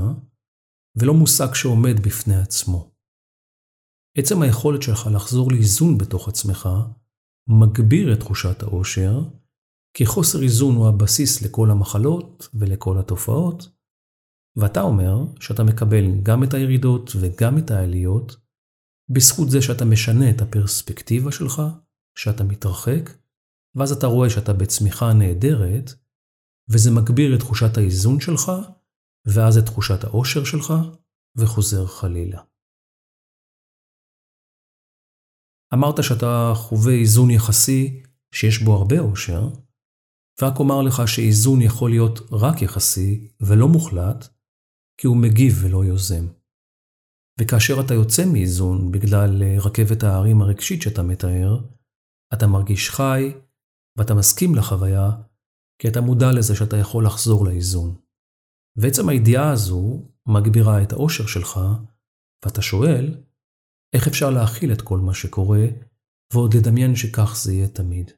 ולא 0.95 1.13
מושג 1.13 1.53
שעומד 1.53 1.99
בפני 1.99 2.35
עצמו. 2.35 2.91
עצם 4.17 4.41
היכולת 4.41 4.81
שלך 4.81 5.09
לחזור 5.15 5.51
לאיזון 5.51 5.97
בתוך 5.97 6.27
עצמך 6.27 6.69
מגביר 7.47 8.13
את 8.13 8.19
תחושת 8.19 8.63
האושר, 8.63 9.19
כי 9.97 10.05
חוסר 10.05 10.43
איזון 10.43 10.75
הוא 10.75 10.87
הבסיס 10.87 11.41
לכל 11.41 11.71
המחלות 11.71 12.47
ולכל 12.53 12.99
התופעות, 12.99 13.69
ואתה 14.55 14.81
אומר 14.81 15.15
שאתה 15.39 15.63
מקבל 15.63 16.21
גם 16.23 16.43
את 16.43 16.53
הירידות 16.53 17.11
וגם 17.21 17.57
את 17.57 17.71
העליות, 17.71 18.35
בזכות 19.09 19.49
זה 19.49 19.61
שאתה 19.61 19.85
משנה 19.85 20.29
את 20.29 20.41
הפרספקטיבה 20.41 21.31
שלך, 21.31 21.61
שאתה 22.17 22.43
מתרחק, 22.43 23.09
ואז 23.75 23.91
אתה 23.91 24.07
רואה 24.07 24.29
שאתה 24.29 24.53
בצמיחה 24.53 25.13
נהדרת, 25.13 25.91
וזה 26.69 26.91
מגביר 26.91 27.35
את 27.35 27.39
תחושת 27.39 27.77
האיזון 27.77 28.19
שלך, 28.19 28.51
ואז 29.25 29.57
את 29.57 29.65
תחושת 29.65 30.03
האושר 30.03 30.43
שלך, 30.43 30.73
וחוזר 31.35 31.85
חלילה. 31.85 32.41
אמרת 35.73 36.03
שאתה 36.03 36.51
חווה 36.55 36.93
איזון 36.93 37.29
יחסי 37.29 38.03
שיש 38.31 38.63
בו 38.63 38.73
הרבה 38.73 38.99
אושר, 38.99 39.66
ורק 40.41 40.59
אומר 40.59 40.81
לך 40.81 41.07
שאיזון 41.07 41.61
יכול 41.61 41.89
להיות 41.89 42.19
רק 42.31 42.61
יחסי 42.61 43.27
ולא 43.41 43.67
מוחלט, 43.67 44.27
כי 44.97 45.07
הוא 45.07 45.17
מגיב 45.17 45.53
ולא 45.61 45.85
יוזם. 45.85 46.27
וכאשר 47.39 47.73
אתה 47.85 47.93
יוצא 47.93 48.25
מאיזון 48.25 48.91
בגלל 48.91 49.43
אה, 49.43 49.55
רכבת 49.59 50.03
ההרים 50.03 50.41
הרגשית 50.41 50.81
שאתה 50.81 51.03
מתאר, 51.03 51.65
אתה 52.33 52.47
מרגיש 52.47 52.89
חי 52.89 53.33
ואתה 53.97 54.13
מסכים 54.13 54.55
לחוויה, 54.55 55.11
כי 55.81 55.87
אתה 55.87 56.01
מודע 56.01 56.31
לזה 56.31 56.55
שאתה 56.55 56.77
יכול 56.77 57.05
לחזור 57.05 57.45
לאיזון. 57.45 57.95
ועצם 58.75 59.09
הידיעה 59.09 59.51
הזו 59.51 60.11
מגבירה 60.27 60.83
את 60.83 60.91
האושר 60.91 61.27
שלך, 61.27 61.59
ואתה 62.45 62.61
שואל, 62.61 63.23
איך 63.93 64.07
אפשר 64.07 64.29
להכיל 64.29 64.73
את 64.73 64.81
כל 64.81 64.99
מה 64.99 65.13
שקורה, 65.13 65.65
ועוד 66.33 66.53
לדמיין 66.53 66.95
שכך 66.95 67.35
זה 67.35 67.53
יהיה 67.53 67.67
תמיד. 67.67 68.11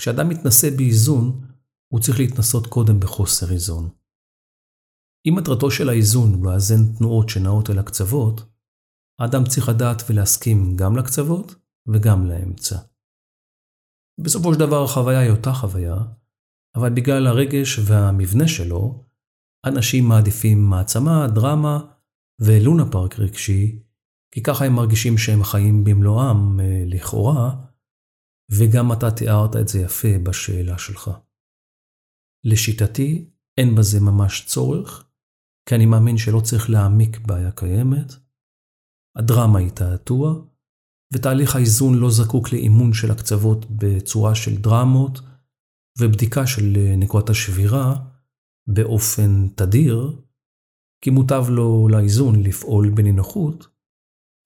כשאדם 0.00 0.28
מתנסה 0.28 0.68
באיזון, 0.76 1.40
הוא 1.92 2.00
צריך 2.00 2.18
להתנסות 2.18 2.66
קודם 2.66 3.00
בחוסר 3.00 3.52
איזון. 3.52 3.88
אם 5.28 5.34
מטרתו 5.36 5.70
של 5.70 5.88
האיזון 5.88 6.34
הוא 6.34 6.46
לאזן 6.46 6.92
תנועות 6.98 7.28
שנעות 7.28 7.70
אל 7.70 7.78
הקצוות, 7.78 8.40
האדם 9.18 9.44
צריך 9.44 9.68
לדעת 9.68 10.02
ולהסכים 10.08 10.76
גם 10.76 10.96
לקצוות 10.96 11.54
וגם 11.88 12.26
לאמצע. 12.26 12.78
בסופו 14.20 14.54
של 14.54 14.60
דבר 14.60 14.84
החוויה 14.84 15.20
היא 15.20 15.30
אותה 15.30 15.52
חוויה, 15.52 15.96
אבל 16.74 16.94
בגלל 16.94 17.26
הרגש 17.26 17.78
והמבנה 17.78 18.48
שלו, 18.48 19.04
אנשים 19.66 20.04
מעדיפים 20.04 20.70
מעצמה, 20.70 21.26
דרמה 21.34 21.80
ולונה 22.40 22.90
פארק 22.92 23.18
רגשי, 23.18 23.82
כי 24.34 24.42
ככה 24.42 24.64
הם 24.64 24.72
מרגישים 24.72 25.18
שהם 25.18 25.44
חיים 25.44 25.84
במלואם, 25.84 26.60
אה, 26.60 26.82
לכאורה, 26.86 27.69
וגם 28.58 28.92
אתה 28.92 29.10
תיארת 29.10 29.56
את 29.56 29.68
זה 29.68 29.80
יפה 29.80 30.08
בשאלה 30.22 30.78
שלך. 30.78 31.10
לשיטתי, 32.44 33.30
אין 33.58 33.74
בזה 33.74 34.00
ממש 34.00 34.46
צורך, 34.46 35.08
כי 35.68 35.74
אני 35.74 35.86
מאמין 35.86 36.18
שלא 36.18 36.40
צריך 36.40 36.70
להעמיק 36.70 37.18
בעיה 37.18 37.52
קיימת. 37.52 38.12
הדרמה 39.16 39.58
היא 39.58 39.70
תעתוע, 39.70 40.34
ותהליך 41.14 41.56
האיזון 41.56 41.94
לא 41.94 42.10
זקוק 42.10 42.52
לאימון 42.52 42.92
של 42.92 43.10
הקצוות 43.10 43.66
בצורה 43.70 44.34
של 44.34 44.56
דרמות, 44.56 45.20
ובדיקה 45.98 46.46
של 46.46 46.94
נקודת 46.96 47.30
השבירה 47.30 47.94
באופן 48.66 49.48
תדיר, 49.48 50.22
כי 51.04 51.10
מוטב 51.10 51.44
לו 51.48 51.88
לאיזון 51.88 52.42
לפעול 52.42 52.90
בנינוחות, 52.90 53.66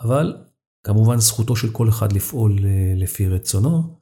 אבל 0.02 0.43
כמובן 0.87 1.18
זכותו 1.18 1.57
של 1.57 1.73
כל 1.73 1.88
אחד 1.88 2.12
לפעול 2.12 2.53
אה, 2.64 2.92
לפי 2.97 3.29
רצונו, 3.29 4.01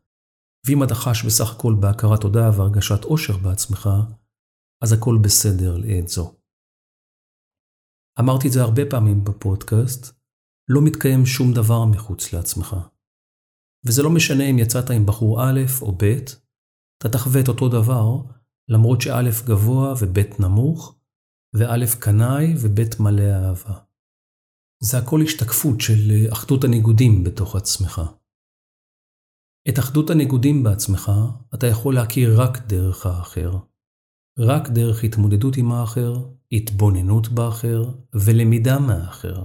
ואם 0.67 0.85
אתה 0.85 0.95
חש 0.95 1.25
בסך 1.25 1.57
הכל 1.57 1.75
בהכרת 1.81 2.21
תודה 2.21 2.51
והרגשת 2.57 3.05
עושר 3.05 3.37
בעצמך, 3.37 3.89
אז 4.83 4.93
הכל 4.93 5.19
בסדר 5.25 5.77
לעת 5.77 6.09
זו. 6.09 6.35
אמרתי 8.21 8.49
את 8.49 8.53
זה 8.53 8.63
הרבה 8.63 8.83
פעמים 8.91 9.25
בפודקאסט, 9.25 10.23
לא 10.71 10.81
מתקיים 10.85 11.27
שום 11.27 11.53
דבר 11.55 11.85
מחוץ 11.85 12.33
לעצמך. 12.33 12.77
וזה 13.87 14.03
לא 14.03 14.11
משנה 14.11 14.45
אם 14.51 14.59
יצאת 14.59 14.91
עם 14.91 15.07
בחור 15.07 15.43
א' 15.43 15.61
או 15.83 15.93
ב', 15.93 16.23
אתה 16.99 17.09
תחווה 17.13 17.41
את 17.41 17.49
אותו 17.49 17.69
דבר, 17.69 18.07
למרות 18.69 19.01
שא' 19.01 19.45
גבוה 19.47 19.95
וב' 20.01 20.19
נמוך, 20.41 20.99
וא' 21.55 22.01
קנאי 22.01 22.55
וב' 22.61 23.03
מלא 23.03 23.23
אהבה. 23.23 23.92
זה 24.85 24.99
הכל 24.99 25.23
השתקפות 25.23 25.81
של 25.81 26.27
אחדות 26.33 26.65
הניגודים 26.65 27.25
בתוך 27.25 27.57
עצמך. 27.57 28.01
את 29.69 29.79
אחדות 29.79 30.11
הניגודים 30.11 30.63
בעצמך 30.63 31.13
אתה 31.55 31.67
יכול 31.67 31.95
להכיר 31.95 32.41
רק 32.43 32.59
דרך 32.67 33.07
האחר. 33.07 33.53
רק 34.39 34.69
דרך 34.69 35.05
התמודדות 35.05 35.57
עם 35.57 35.73
האחר, 35.73 36.15
התבוננות 36.53 37.29
באחר 37.29 37.85
ולמידה 38.15 38.79
מהאחר. 38.79 39.45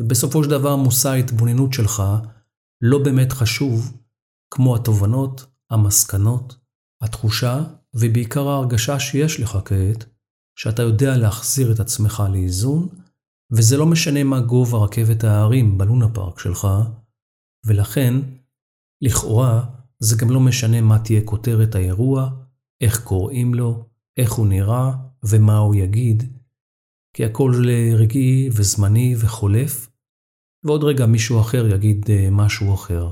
ובסופו 0.00 0.44
של 0.44 0.50
דבר 0.50 0.76
מושא 0.76 1.08
ההתבוננות 1.08 1.72
שלך 1.72 2.02
לא 2.80 2.98
באמת 3.04 3.32
חשוב 3.32 4.00
כמו 4.50 4.76
התובנות, 4.76 5.46
המסקנות, 5.70 6.56
התחושה 7.02 7.64
ובעיקר 7.94 8.48
ההרגשה 8.48 9.00
שיש 9.00 9.40
לך 9.40 9.58
כעת, 9.64 10.04
שאתה 10.58 10.82
יודע 10.82 11.16
להחזיר 11.16 11.72
את 11.72 11.80
עצמך 11.80 12.22
לאיזון, 12.32 12.88
וזה 13.52 13.76
לא 13.76 13.86
משנה 13.86 14.24
מה 14.24 14.40
גובה 14.40 14.78
רכבת 14.78 15.24
ההרים 15.24 15.78
בלונה 15.78 16.14
פארק 16.14 16.38
שלך, 16.38 16.68
ולכן, 17.66 18.14
לכאורה, 19.02 19.64
זה 19.98 20.16
גם 20.20 20.30
לא 20.30 20.40
משנה 20.40 20.80
מה 20.80 20.98
תהיה 20.98 21.20
כותרת 21.24 21.74
האירוע, 21.74 22.30
איך 22.80 23.04
קוראים 23.04 23.54
לו, 23.54 23.88
איך 24.16 24.32
הוא 24.32 24.46
נראה 24.46 24.92
ומה 25.22 25.56
הוא 25.56 25.74
יגיד, 25.74 26.22
כי 27.16 27.24
הכל 27.24 27.52
רגעי 27.96 28.48
וזמני 28.52 29.14
וחולף, 29.18 29.90
ועוד 30.64 30.84
רגע 30.84 31.06
מישהו 31.06 31.40
אחר 31.40 31.66
יגיד 31.74 32.10
אה, 32.10 32.28
משהו 32.30 32.74
אחר. 32.74 33.10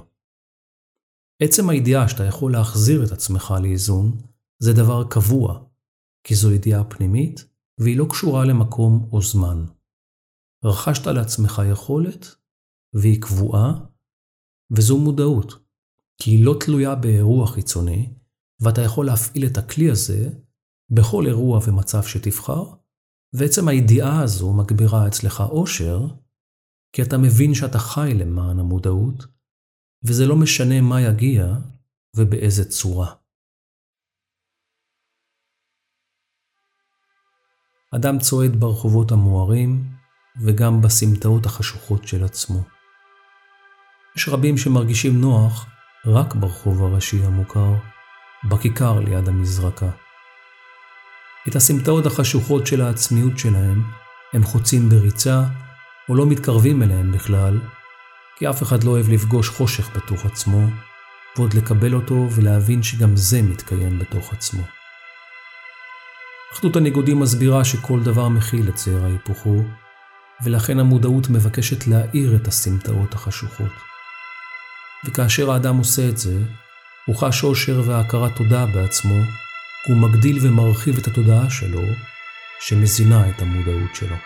עצם 1.42 1.68
הידיעה 1.68 2.08
שאתה 2.08 2.24
יכול 2.24 2.52
להחזיר 2.52 3.04
את 3.04 3.12
עצמך 3.12 3.54
לאיזון, 3.62 4.18
זה 4.62 4.72
דבר 4.72 5.04
קבוע, 5.10 5.64
כי 6.24 6.34
זו 6.34 6.52
ידיעה 6.52 6.84
פנימית, 6.84 7.44
והיא 7.80 7.96
לא 7.96 8.06
קשורה 8.10 8.44
למקום 8.44 9.08
או 9.12 9.22
זמן. 9.22 9.64
רכשת 10.64 11.06
לעצמך 11.06 11.62
יכולת, 11.72 12.26
והיא 12.92 13.22
קבועה, 13.22 13.72
וזו 14.76 14.98
מודעות, 14.98 15.54
כי 16.16 16.30
היא 16.30 16.44
לא 16.44 16.54
תלויה 16.60 16.94
באירוע 16.94 17.46
חיצוני, 17.46 18.14
ואתה 18.60 18.80
יכול 18.80 19.06
להפעיל 19.06 19.46
את 19.46 19.58
הכלי 19.58 19.90
הזה 19.90 20.30
בכל 20.90 21.26
אירוע 21.26 21.60
ומצב 21.66 22.02
שתבחר, 22.02 22.64
ועצם 23.32 23.68
הידיעה 23.68 24.22
הזו 24.22 24.52
מגבירה 24.52 25.08
אצלך 25.08 25.40
אושר, 25.40 26.06
כי 26.92 27.02
אתה 27.02 27.18
מבין 27.18 27.54
שאתה 27.54 27.78
חי 27.78 28.12
למען 28.14 28.58
המודעות, 28.58 29.26
וזה 30.04 30.26
לא 30.26 30.36
משנה 30.36 30.80
מה 30.80 31.00
יגיע 31.00 31.54
ובאיזה 32.16 32.70
צורה. 32.70 33.14
אדם 37.96 38.18
צועד 38.18 38.56
ברחובות 38.60 39.12
המוארים 39.12 39.97
וגם 40.40 40.82
בסמטאות 40.82 41.46
החשוכות 41.46 42.08
של 42.08 42.24
עצמו. 42.24 42.62
יש 44.16 44.28
רבים 44.28 44.58
שמרגישים 44.58 45.20
נוח 45.20 45.66
רק 46.06 46.34
ברחוב 46.34 46.82
הראשי 46.82 47.24
המוכר, 47.24 47.74
בכיכר 48.44 49.00
ליד 49.00 49.28
המזרקה. 49.28 49.90
את 51.48 51.56
הסמטאות 51.56 52.06
החשוכות 52.06 52.66
של 52.66 52.80
העצמיות 52.80 53.38
שלהם 53.38 53.82
הם 54.32 54.44
חוצים 54.44 54.88
בריצה 54.88 55.44
או 56.08 56.14
לא 56.14 56.26
מתקרבים 56.26 56.82
אליהם 56.82 57.12
בכלל, 57.12 57.60
כי 58.36 58.50
אף 58.50 58.62
אחד 58.62 58.84
לא 58.84 58.90
אוהב 58.90 59.08
לפגוש 59.08 59.48
חושך 59.48 59.96
בתוך 59.96 60.26
עצמו, 60.26 60.66
ועוד 61.36 61.54
לקבל 61.54 61.94
אותו 61.94 62.28
ולהבין 62.30 62.82
שגם 62.82 63.16
זה 63.16 63.42
מתקיים 63.42 63.98
בתוך 63.98 64.32
עצמו. 64.32 64.62
אחדות 66.52 66.76
הניגודים 66.76 67.20
מסבירה 67.20 67.64
שכל 67.64 68.00
דבר 68.02 68.28
מכיל 68.28 68.68
את 68.68 68.78
זעיר 68.78 69.04
ההיפוך 69.04 69.46
ולכן 70.44 70.78
המודעות 70.78 71.30
מבקשת 71.30 71.86
להאיר 71.86 72.36
את 72.36 72.48
הסמטאות 72.48 73.14
החשוכות. 73.14 73.72
וכאשר 75.04 75.50
האדם 75.50 75.76
עושה 75.76 76.08
את 76.08 76.18
זה, 76.18 76.38
הוא 77.06 77.16
חש 77.16 77.44
אושר 77.44 77.82
והכרת 77.86 78.36
תודה 78.36 78.66
בעצמו, 78.66 79.14
הוא 79.88 79.96
מגדיל 79.96 80.38
ומרחיב 80.42 80.98
את 80.98 81.06
התודעה 81.06 81.50
שלו, 81.50 81.82
שמזינה 82.60 83.28
את 83.30 83.42
המודעות 83.42 83.94
שלו. 83.94 84.16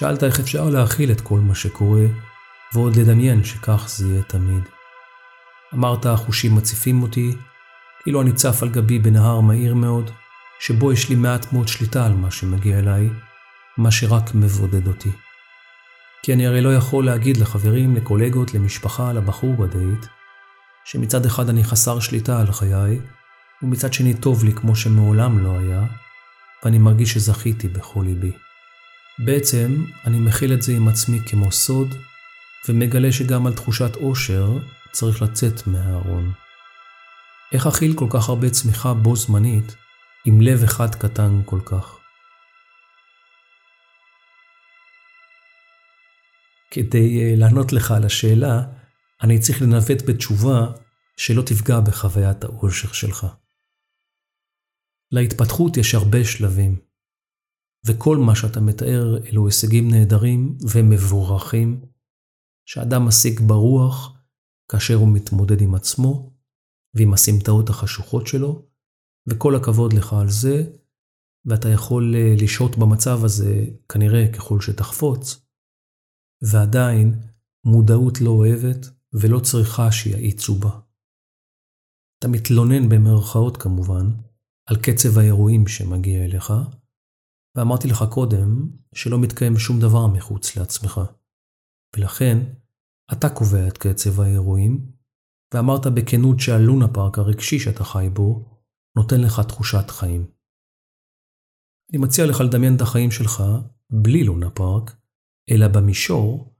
שאלת 0.00 0.24
איך 0.24 0.40
אפשר 0.40 0.68
להכיל 0.68 1.12
את 1.12 1.20
כל 1.20 1.40
מה 1.40 1.54
שקורה, 1.54 2.04
ועוד 2.74 2.96
לדמיין 2.96 3.44
שכך 3.44 3.84
זה 3.88 4.06
יהיה 4.08 4.22
תמיד. 4.22 4.62
אמרת 5.74 6.06
החושים 6.06 6.54
מציפים 6.54 7.02
אותי, 7.02 7.36
כאילו 8.02 8.22
אני 8.22 8.32
צף 8.32 8.62
על 8.62 8.68
גבי 8.68 8.98
בנהר 8.98 9.40
מהיר 9.40 9.74
מאוד, 9.74 10.10
שבו 10.60 10.92
יש 10.92 11.08
לי 11.08 11.14
מעט 11.14 11.52
מאוד 11.52 11.68
שליטה 11.68 12.06
על 12.06 12.12
מה 12.12 12.30
שמגיע 12.30 12.78
אליי, 12.78 13.08
מה 13.78 13.90
שרק 13.90 14.34
מבודד 14.34 14.86
אותי. 14.86 15.10
כי 16.22 16.32
אני 16.32 16.46
הרי 16.46 16.60
לא 16.60 16.74
יכול 16.74 17.06
להגיד 17.06 17.36
לחברים, 17.36 17.96
לקולגות, 17.96 18.54
למשפחה, 18.54 19.12
לבחור 19.12 19.56
בדייט, 19.56 20.06
שמצד 20.84 21.26
אחד 21.26 21.48
אני 21.48 21.64
חסר 21.64 22.00
שליטה 22.00 22.40
על 22.40 22.52
חיי, 22.52 23.00
ומצד 23.62 23.92
שני 23.92 24.14
טוב 24.14 24.44
לי 24.44 24.52
כמו 24.52 24.76
שמעולם 24.76 25.38
לא 25.38 25.58
היה, 25.58 25.82
ואני 26.64 26.78
מרגיש 26.78 27.14
שזכיתי 27.14 27.68
בכל 27.68 28.02
ליבי. 28.06 28.32
בעצם 29.18 29.84
אני 30.04 30.18
מכיל 30.18 30.52
את 30.52 30.62
זה 30.62 30.72
עם 30.72 30.88
עצמי 30.88 31.18
כמו 31.26 31.52
סוד, 31.52 31.94
ומגלה 32.68 33.12
שגם 33.12 33.46
על 33.46 33.54
תחושת 33.54 33.96
אושר 33.96 34.58
צריך 34.92 35.22
לצאת 35.22 35.66
מהארון. 35.66 36.32
איך 37.52 37.66
אכיל 37.66 37.94
כל 37.96 38.06
כך 38.10 38.28
הרבה 38.28 38.50
צמיחה 38.50 38.94
בו 38.94 39.16
זמנית, 39.16 39.76
עם 40.26 40.40
לב 40.40 40.62
אחד 40.62 40.94
קטן 40.94 41.40
כל 41.44 41.60
כך? 41.64 41.96
כדי 46.70 47.34
uh, 47.34 47.38
לענות 47.38 47.72
לך 47.72 47.90
על 47.90 48.04
השאלה, 48.04 48.62
אני 49.22 49.38
צריך 49.38 49.62
לנווט 49.62 50.02
בתשובה 50.08 50.66
שלא 51.16 51.42
תפגע 51.42 51.80
בחוויית 51.80 52.44
האושר 52.44 52.92
שלך. 52.92 53.26
להתפתחות 55.12 55.76
יש 55.76 55.94
הרבה 55.94 56.24
שלבים. 56.24 56.89
וכל 57.86 58.16
מה 58.16 58.36
שאתה 58.36 58.60
מתאר 58.60 59.26
אלו 59.26 59.46
הישגים 59.46 59.90
נהדרים 59.90 60.58
ומבורכים, 60.72 61.80
שאדם 62.68 63.08
משיג 63.08 63.40
ברוח 63.40 64.16
כאשר 64.72 64.94
הוא 64.94 65.08
מתמודד 65.08 65.60
עם 65.60 65.74
עצמו 65.74 66.32
ועם 66.94 67.12
הסמטאות 67.12 67.68
החשוכות 67.68 68.26
שלו, 68.26 68.66
וכל 69.28 69.56
הכבוד 69.56 69.92
לך 69.92 70.12
על 70.12 70.30
זה, 70.30 70.62
ואתה 71.44 71.68
יכול 71.68 72.14
אה, 72.14 72.34
לשהות 72.42 72.76
במצב 72.78 73.24
הזה 73.24 73.64
כנראה 73.92 74.32
ככל 74.32 74.60
שתחפוץ, 74.60 75.46
ועדיין 76.52 77.20
מודעות 77.64 78.20
לא 78.20 78.30
אוהבת 78.30 78.86
ולא 79.12 79.40
צריכה 79.40 79.92
שיאיצו 79.92 80.54
בה. 80.54 80.80
אתה 82.18 82.28
מתלונן 82.28 82.88
במרכאות 82.88 83.56
כמובן 83.56 84.06
על 84.66 84.76
קצב 84.76 85.18
האירועים 85.18 85.66
שמגיע 85.66 86.24
אליך, 86.24 86.52
ואמרתי 87.54 87.88
לך 87.88 88.04
קודם 88.10 88.70
שלא 88.94 89.18
מתקיים 89.20 89.58
שום 89.58 89.80
דבר 89.80 90.06
מחוץ 90.06 90.56
לעצמך. 90.56 91.00
ולכן, 91.96 92.38
אתה 93.12 93.28
קובע 93.28 93.68
את 93.68 93.78
קצב 93.78 94.20
האירועים, 94.20 94.92
ואמרת 95.54 95.86
בכנות 95.86 96.40
שהלונה 96.40 96.88
פארק 96.88 97.18
הרגשי 97.18 97.58
שאתה 97.58 97.84
חי 97.84 98.08
בו, 98.12 98.44
נותן 98.96 99.20
לך 99.20 99.40
תחושת 99.40 99.90
חיים. 99.90 100.26
אני 101.90 101.98
מציע 101.98 102.26
לך 102.26 102.40
לדמיין 102.40 102.76
את 102.76 102.80
החיים 102.80 103.10
שלך 103.10 103.42
בלי 103.90 104.24
לונה 104.24 104.50
פארק, 104.50 104.96
אלא 105.50 105.68
במישור, 105.68 106.54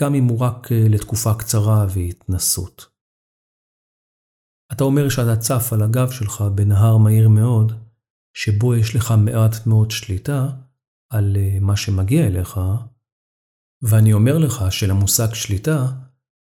גם 0.00 0.14
אם 0.14 0.24
הוא 0.24 0.38
רק 0.38 0.72
אה, 0.72 0.88
לתקופה 0.88 1.34
קצרה 1.38 1.86
והתנסות. 1.94 2.86
אתה 4.72 4.84
אומר 4.84 5.08
שאתה 5.08 5.36
צף 5.40 5.72
על 5.72 5.82
הגב 5.82 6.10
שלך 6.10 6.44
בנהר 6.54 6.96
מהיר 6.96 7.28
מאוד, 7.28 7.72
שבו 8.36 8.74
יש 8.74 8.96
לך 8.96 9.14
מעט 9.24 9.66
מאוד 9.66 9.90
שליטה 9.90 10.48
על 11.10 11.36
אה, 11.36 11.60
מה 11.60 11.76
שמגיע 11.76 12.26
אליך, 12.26 12.60
ואני 13.82 14.12
אומר 14.12 14.38
לך 14.38 14.64
שלמושג 14.70 15.34
שליטה 15.34 15.86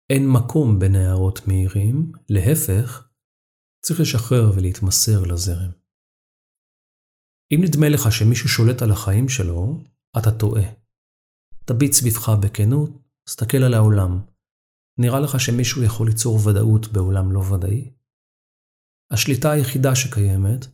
אין 0.09 0.29
מקום 0.29 0.79
בנערות 0.79 1.47
מהירים, 1.47 2.11
להפך, 2.29 3.07
צריך 3.85 3.99
לשחרר 3.99 4.51
ולהתמסר 4.55 5.23
לזרם. 5.23 5.71
אם 7.51 7.61
נדמה 7.63 7.89
לך 7.89 8.11
שמישהו 8.11 8.49
שולט 8.49 8.81
על 8.81 8.91
החיים 8.91 9.29
שלו, 9.29 9.83
אתה 10.17 10.31
טועה. 10.31 10.63
תביט 11.65 11.93
סביבך 11.93 12.29
בכנות, 12.29 12.89
תסתכל 13.25 13.57
על 13.57 13.73
העולם. 13.73 14.19
נראה 14.97 15.19
לך 15.19 15.39
שמישהו 15.39 15.83
יכול 15.83 16.07
ליצור 16.07 16.47
ודאות 16.47 16.87
בעולם 16.87 17.31
לא 17.31 17.39
ודאי? 17.39 17.91
השליטה 19.11 19.51
היחידה 19.51 19.95
שקיימת 19.95 20.65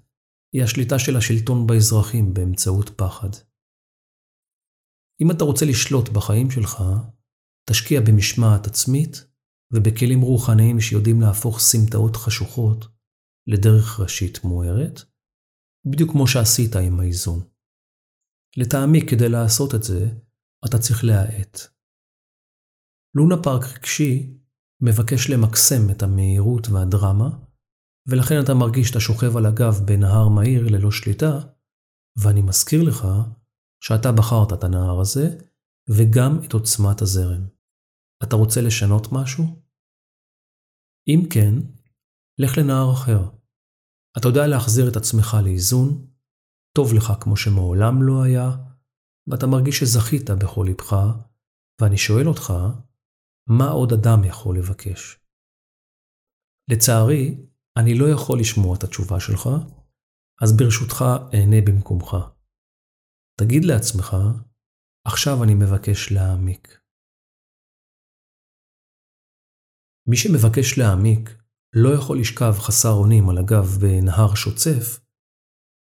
היא 0.58 0.63
השליטה 0.63 1.00
של 1.00 1.15
השלטון 1.17 1.67
באזרחים 1.67 2.34
באמצעות 2.34 2.89
פחד. 2.89 3.30
אם 5.22 5.32
אתה 5.32 5.43
רוצה 5.43 5.65
לשלוט 5.65 6.10
בחיים 6.10 6.52
שלך, 6.52 6.84
תשקיע 7.70 8.02
במשמעת 8.02 8.67
עצמית 8.67 9.13
ובכלים 9.74 10.22
רוחניים 10.22 10.80
שיודעים 10.80 11.22
להפוך 11.22 11.60
סמטאות 11.60 12.15
חשוכות 12.15 12.86
לדרך 13.48 14.00
ראשית 14.00 14.43
מוארת, 14.43 15.02
בדיוק 15.91 16.12
כמו 16.12 16.28
שעשית 16.28 16.76
עם 16.76 17.00
האיזון. 17.00 17.39
לטעמי, 18.58 19.02
כדי 19.10 19.30
לעשות 19.30 19.76
את 19.76 19.84
זה, 19.84 20.06
אתה 20.65 20.78
צריך 20.80 21.04
להאט. 21.04 21.60
לונה 23.15 23.43
פארק 23.43 23.63
רגשי 23.78 24.38
מבקש 24.82 25.30
למקסם 25.30 25.91
את 25.91 26.04
המהירות 26.04 26.67
והדרמה, 26.70 27.30
ולכן 28.08 28.36
אתה 28.43 28.54
מרגיש 28.54 28.88
שאתה 28.88 29.00
שוכב 29.00 29.38
על 29.38 29.46
הגב 29.46 29.74
בנהר 29.86 30.28
מהיר 30.28 30.63
ללא 30.72 30.91
שליטה, 30.91 31.39
ואני 32.24 32.41
מזכיר 32.41 32.84
לך 32.84 33.08
שאתה 33.84 34.12
בחרת 34.12 34.54
את 34.54 34.63
הנהר 34.63 35.00
הזה, 35.02 35.38
וגם 35.89 36.32
את 36.46 36.54
עוצמת 36.54 37.02
הזרם. 37.02 37.48
אתה 38.24 38.36
רוצה 38.36 38.62
לשנות 38.62 39.08
משהו? 39.12 39.43
אם 41.08 41.20
כן, 41.34 41.54
לך 42.39 42.58
לנהר 42.58 42.93
אחר. 42.93 43.22
אתה 44.17 44.28
יודע 44.28 44.48
להחזיר 44.48 44.89
את 44.91 44.96
עצמך 44.96 45.38
לאיזון, 45.43 46.08
טוב 46.78 46.93
לך 46.93 47.13
כמו 47.22 47.38
שמעולם 47.38 48.04
לא 48.04 48.24
היה, 48.24 48.50
ואתה 49.28 49.48
מרגיש 49.48 49.80
שזכית 49.80 50.30
בכל 50.30 50.65
לבך, 50.70 50.96
ואני 51.82 51.98
שואל 51.98 52.28
אותך, 52.28 52.54
מה 53.50 53.70
עוד 53.70 53.93
אדם 53.93 54.24
יכול 54.24 54.58
לבקש? 54.58 55.20
לצערי, 56.72 57.47
אני 57.80 57.94
לא 58.00 58.06
יכול 58.10 58.40
לשמוע 58.40 58.78
את 58.78 58.84
התשובה 58.84 59.20
שלך, 59.20 59.50
אז 60.42 60.58
ברשותך 60.58 61.06
אענה 61.34 61.62
במקומך. 61.68 62.16
תגיד 63.40 63.66
לעצמך, 63.66 64.16
עכשיו 65.08 65.44
אני 65.44 65.54
מבקש 65.54 66.12
להעמיק. 66.12 66.80
מי 70.10 70.18
שמבקש 70.18 70.78
להעמיק 70.78 71.30
לא 71.76 71.90
יכול 71.90 72.20
לשכב 72.20 72.54
חסר 72.60 72.92
אונים 72.92 73.30
על 73.30 73.38
הגב 73.38 73.78
בנהר 73.82 74.36
שוצף, 74.36 75.00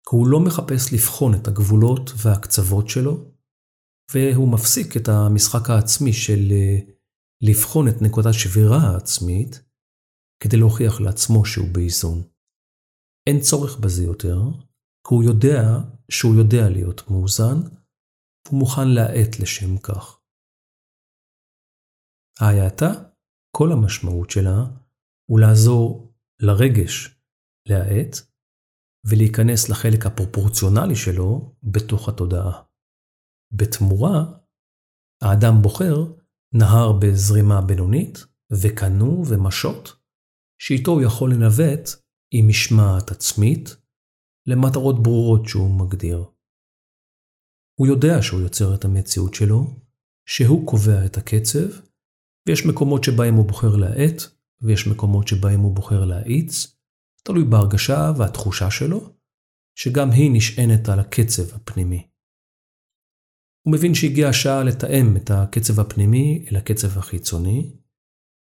כי 0.09 0.15
הוא 0.15 0.27
לא 0.27 0.39
מחפש 0.39 0.93
לבחון 0.93 1.35
את 1.35 1.47
הגבולות 1.47 2.09
והקצוות 2.17 2.89
שלו, 2.89 3.31
והוא 4.13 4.51
מפסיק 4.53 4.97
את 4.97 5.07
המשחק 5.09 5.69
העצמי 5.69 6.13
של 6.13 6.51
אה, 6.51 6.79
לבחון 7.41 7.87
את 7.87 8.01
נקודת 8.01 8.33
שבירה 8.33 8.77
העצמית, 8.77 9.66
כדי 10.43 10.57
להוכיח 10.57 11.01
לעצמו 11.01 11.45
שהוא 11.45 11.73
באיזון. 11.73 12.23
אין 13.27 13.39
צורך 13.41 13.79
בזה 13.79 14.03
יותר, 14.03 14.37
כי 15.07 15.13
הוא 15.15 15.23
יודע 15.23 15.61
שהוא 16.11 16.35
יודע 16.35 16.69
להיות 16.69 17.11
מאוזן, 17.11 17.57
והוא 18.45 18.59
מוכן 18.59 18.87
להאט 18.87 19.39
לשם 19.39 19.77
כך. 19.77 20.19
ההאטה, 22.39 22.91
כל 23.55 23.71
המשמעות 23.71 24.29
שלה, 24.29 24.63
הוא 25.29 25.39
לעזור 25.39 26.13
לרגש 26.41 27.19
להאט, 27.69 28.15
ולהיכנס 29.09 29.69
לחלק 29.69 30.05
הפרופורציונלי 30.05 30.95
שלו 30.95 31.55
בתוך 31.63 32.09
התודעה. 32.09 32.63
בתמורה, 33.51 34.25
האדם 35.23 35.53
בוחר 35.61 35.95
נהר 36.53 36.93
בזרימה 37.01 37.61
בינונית, 37.61 38.17
וקנו 38.61 39.23
ומשות, 39.29 39.96
שאיתו 40.57 40.91
הוא 40.91 41.01
יכול 41.01 41.33
לנווט 41.33 41.89
עם 42.31 42.47
משמעת 42.47 43.11
עצמית 43.11 43.75
למטרות 44.47 45.03
ברורות 45.03 45.47
שהוא 45.47 45.79
מגדיר. 45.79 46.25
הוא 47.79 47.87
יודע 47.87 48.21
שהוא 48.21 48.41
יוצר 48.41 48.75
את 48.75 48.85
המציאות 48.85 49.33
שלו, 49.33 49.67
שהוא 50.29 50.67
קובע 50.67 51.05
את 51.05 51.17
הקצב, 51.17 51.67
ויש 52.47 52.65
מקומות 52.65 53.03
שבהם 53.03 53.35
הוא 53.35 53.45
בוחר 53.45 53.75
להאט, 53.75 54.21
ויש 54.61 54.87
מקומות 54.87 55.27
שבהם 55.27 55.59
הוא 55.59 55.75
בוחר 55.75 56.05
להאיץ, 56.05 56.77
תלוי 57.23 57.43
בהרגשה 57.43 58.11
והתחושה 58.17 58.71
שלו, 58.71 59.13
שגם 59.75 60.11
היא 60.11 60.31
נשענת 60.33 60.89
על 60.89 60.99
הקצב 60.99 61.55
הפנימי. 61.55 62.07
הוא 63.65 63.73
מבין 63.73 63.95
שהגיעה 63.95 64.29
השעה 64.29 64.63
לתאם 64.63 65.17
את 65.17 65.31
הקצב 65.31 65.79
הפנימי 65.79 66.45
אל 66.51 66.57
הקצב 66.57 66.97
החיצוני, 66.97 67.75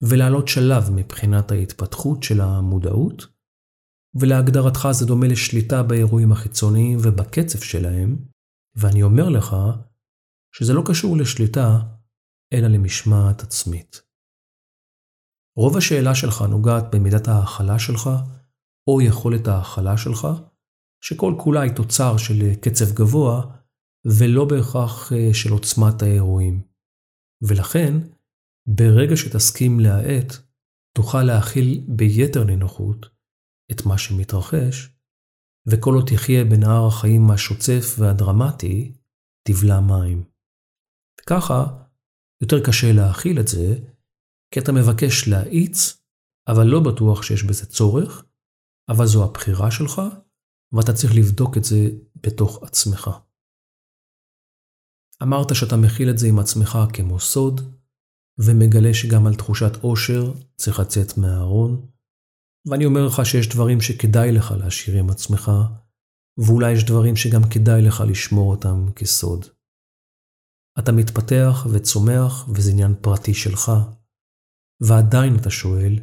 ולעלות 0.02 0.48
שלב 0.48 0.84
מבחינת 0.92 1.52
ההתפתחות 1.52 2.24
של 2.24 2.42
המודעות, 2.42 3.26
ולהגדרתך 4.16 4.88
זה 4.92 5.06
דומה 5.06 5.28
לשליטה 5.28 5.84
באירועים 5.84 6.32
החיצוניים 6.32 6.98
ובקצב 7.04 7.60
שלהם, 7.60 8.26
ואני 8.76 9.04
אומר 9.04 9.30
לך 9.30 9.56
שזה 10.56 10.74
לא 10.74 10.84
קשור 10.86 11.18
לשליטה, 11.18 11.80
אלא 12.54 12.68
למשמעת 12.68 13.42
עצמית. 13.42 14.02
רוב 15.58 15.78
השאלה 15.78 16.16
שלך 16.16 16.42
נוגעת 16.42 16.84
במידת 16.96 17.28
ההכלה 17.28 17.80
שלך, 17.80 18.10
או 18.88 19.02
יכולת 19.02 19.48
ההכלה 19.48 19.98
שלך, 19.98 20.28
שכל 21.04 21.34
כולה 21.40 21.62
היא 21.62 21.76
תוצר 21.76 22.18
של 22.18 22.56
קצב 22.62 22.94
גבוה, 22.94 23.56
ולא 24.06 24.46
בהכרח 24.46 25.14
אה, 25.14 25.34
של 25.34 25.52
עוצמת 25.52 26.02
האירועים. 26.02 26.62
ולכן, 27.42 27.94
ברגע 28.76 29.16
שתסכים 29.16 29.80
להאט, 29.80 30.34
תוכל 30.98 31.24
להכיל 31.24 31.86
ביתר 31.88 32.44
נינוחות 32.44 33.06
את 33.72 33.86
מה 33.86 33.98
שמתרחש, 33.98 34.90
וכל 35.68 35.94
עוד 35.94 36.06
תחיה 36.08 36.44
בנהר 36.46 36.88
החיים 36.88 37.32
השוצף 37.32 37.86
והדרמטי, 38.00 38.94
תבלע 39.48 39.80
מים. 39.80 40.24
ככה, 41.30 41.86
יותר 42.42 42.58
קשה 42.66 42.88
להכיל 42.94 43.40
את 43.40 43.48
זה, 43.48 43.68
כי 44.54 44.60
אתה 44.60 44.72
מבקש 44.72 45.28
להאיץ, 45.28 46.04
אבל 46.48 46.66
לא 46.68 46.80
בטוח 46.80 47.24
שיש 47.24 47.44
בזה 47.44 47.66
צורך, 47.66 48.26
אבל 48.92 49.06
זו 49.06 49.26
הבחירה 49.26 49.72
שלך, 49.72 50.02
ואתה 50.74 50.94
צריך 50.94 51.14
לבדוק 51.16 51.58
את 51.58 51.64
זה 51.64 51.82
בתוך 52.16 52.64
עצמך. 52.64 53.10
אמרת 55.24 55.56
שאתה 55.56 55.76
מכיל 55.78 56.10
את 56.10 56.18
זה 56.18 56.28
עם 56.28 56.40
עצמך 56.40 56.78
כמו 56.94 57.20
סוד, 57.20 57.79
ומגלה 58.46 58.94
שגם 58.94 59.28
על 59.28 59.36
תחושת 59.36 59.76
עושר 59.82 60.34
צריך 60.56 60.80
לצאת 60.80 61.18
מהארון, 61.18 61.88
ואני 62.66 62.86
אומר 62.86 63.06
לך 63.06 63.26
שיש 63.26 63.50
דברים 63.50 63.82
שכדאי 63.82 64.32
לך 64.32 64.52
להשאיר 64.52 64.98
עם 64.98 65.10
עצמך, 65.10 65.52
ואולי 66.38 66.72
יש 66.72 66.84
דברים 66.84 67.16
שגם 67.16 67.42
כדאי 67.54 67.82
לך 67.82 68.04
לשמור 68.10 68.52
אותם 68.52 68.92
כסוד. 68.96 69.46
אתה 70.80 70.92
מתפתח 70.92 71.68
וצומח 71.74 72.50
וזה 72.56 72.72
עניין 72.72 72.96
פרטי 73.02 73.34
שלך, 73.34 73.72
ועדיין 74.82 75.36
אתה 75.42 75.50
שואל, 75.50 76.00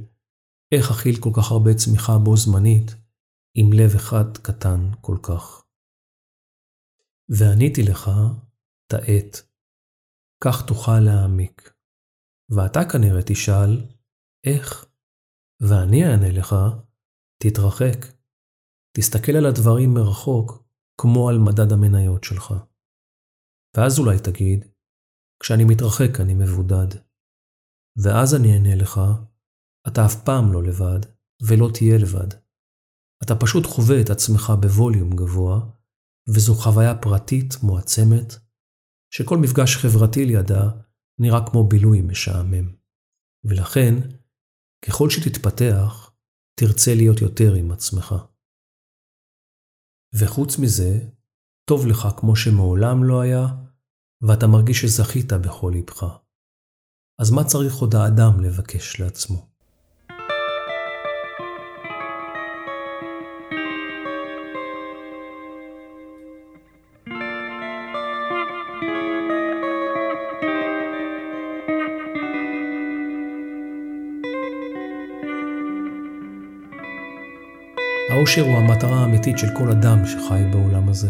איך 0.73 0.91
אכיל 0.91 1.17
כל 1.21 1.31
כך 1.37 1.51
הרבה 1.51 1.75
צמיחה 1.75 2.19
בו 2.19 2.37
זמנית, 2.37 2.95
עם 3.55 3.73
לב 3.73 3.95
אחד 3.97 4.37
קטן 4.43 4.91
כל 5.01 5.17
כך? 5.23 5.65
ועניתי 7.29 7.83
לך, 7.83 8.11
תעט, 8.87 9.37
כך 10.45 10.67
תוכל 10.67 11.01
להעמיק. 11.01 11.76
ואתה 12.51 12.81
כנראה 12.93 13.21
תשאל, 13.27 13.87
איך? 14.47 14.87
ואני 15.61 16.05
אענה 16.05 16.31
לך, 16.33 16.55
תתרחק. 17.43 18.07
תסתכל 18.97 19.33
על 19.33 19.47
הדברים 19.47 19.95
מרחוק, 19.95 20.65
כמו 21.01 21.29
על 21.29 21.39
מדד 21.39 21.73
המניות 21.73 22.25
שלך. 22.25 22.55
ואז 23.77 23.99
אולי 23.99 24.17
תגיד, 24.25 24.65
כשאני 25.41 25.65
מתרחק 25.65 26.21
אני 26.21 26.35
מבודד. 26.35 26.91
ואז 28.03 28.35
אני 28.35 28.53
אענה 28.55 28.75
לך, 28.75 29.01
אתה 29.89 30.07
אף 30.07 30.25
פעם 30.25 30.53
לא 30.53 30.63
לבד, 30.63 31.01
ולא 31.43 31.69
תהיה 31.75 31.99
לבד. 31.99 32.29
אתה 33.23 33.35
פשוט 33.41 33.67
חווה 33.67 34.01
את 34.01 34.11
עצמך 34.11 34.53
בווליום 34.61 35.17
גבוה, 35.17 35.61
וזו 36.29 36.55
חוויה 36.55 36.95
פרטית 37.03 37.55
מועצמת, 37.63 38.35
שכל 39.15 39.39
מפגש 39.39 39.77
חברתי 39.77 40.25
לידה 40.25 40.71
נראה 41.19 41.47
כמו 41.51 41.69
בילוי 41.69 42.03
משעמם. 42.03 42.77
ולכן, 43.45 43.95
ככל 44.87 45.11
שתתפתח, 45.11 46.13
תרצה 46.61 46.95
להיות 46.95 47.21
יותר 47.21 47.55
עם 47.55 47.71
עצמך. 47.71 48.15
וחוץ 50.15 50.59
מזה, 50.59 51.09
טוב 51.71 51.87
לך 51.87 52.09
כמו 52.17 52.37
שמעולם 52.37 53.05
לא 53.05 53.21
היה, 53.21 53.47
ואתה 54.23 54.47
מרגיש 54.47 54.81
שזכית 54.81 55.33
בכל 55.33 55.73
לבך. 55.79 56.05
אז 57.21 57.31
מה 57.31 57.45
צריך 57.45 57.75
עוד 57.75 57.95
האדם 57.95 58.41
לבקש 58.41 59.01
לעצמו? 59.01 59.56
האושר 78.17 78.43
הוא 78.43 78.57
המטרה 78.57 79.01
האמיתית 79.01 79.39
של 79.39 79.47
כל 79.53 79.71
אדם 79.71 80.07
שחי 80.07 80.43
בעולם 80.53 80.89
הזה. 80.89 81.09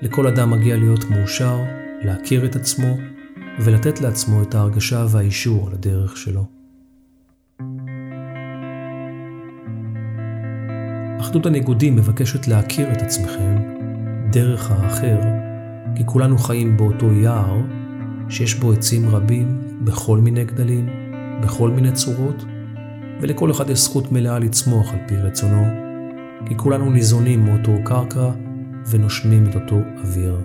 לכל 0.00 0.26
אדם 0.26 0.50
מגיע 0.50 0.76
להיות 0.76 1.04
מאושר, 1.10 1.58
להכיר 2.02 2.44
את 2.44 2.56
עצמו 2.56 2.96
ולתת 3.60 4.00
לעצמו 4.00 4.42
את 4.42 4.54
ההרגשה 4.54 5.06
והאישור 5.08 5.66
על 5.66 5.74
הדרך 5.74 6.16
שלו. 6.16 6.44
אחדות 11.20 11.46
הניגודים 11.46 11.96
מבקשת 11.96 12.48
להכיר 12.48 12.92
את 12.92 13.02
עצמכם 13.02 13.56
דרך 14.32 14.70
האחר, 14.70 15.18
כי 15.96 16.02
כולנו 16.06 16.38
חיים 16.38 16.76
באותו 16.76 17.12
יער 17.12 17.60
שיש 18.28 18.54
בו 18.54 18.72
עצים 18.72 19.08
רבים 19.08 19.60
בכל 19.84 20.18
מיני 20.18 20.44
גדלים, 20.44 20.88
בכל 21.42 21.70
מיני 21.70 21.92
צורות, 21.92 22.44
ולכל 23.20 23.50
אחד 23.50 23.70
יש 23.70 23.78
זכות 23.78 24.12
מלאה 24.12 24.38
לצמוח 24.38 24.92
על 24.92 24.98
פי 25.08 25.16
רצונו, 25.16 25.85
כי 26.46 26.56
כולנו 26.56 26.90
ניזונים 26.90 27.44
מאותו 27.44 27.72
קרקע 27.84 28.30
ונושמים 28.90 29.46
את 29.46 29.54
אותו 29.54 29.76
אוויר. 30.04 30.40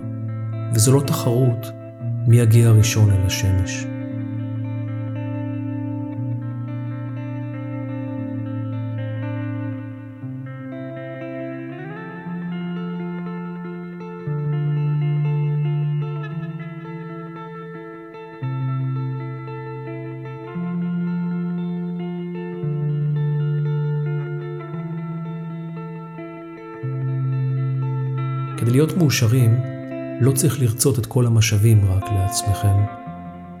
וזו 0.74 0.92
לא 0.92 1.00
תחרות 1.00 1.70
מי 2.26 2.38
יגיע 2.38 2.70
ראשון 2.70 3.10
אל 3.10 3.26
השמש. 3.26 3.86
כדי 28.62 28.70
להיות 28.70 28.96
מאושרים, 28.96 29.60
לא 30.20 30.32
צריך 30.32 30.60
לרצות 30.60 30.98
את 30.98 31.06
כל 31.06 31.26
המשאבים 31.26 31.84
רק 31.84 32.04
לעצמכם, 32.12 32.76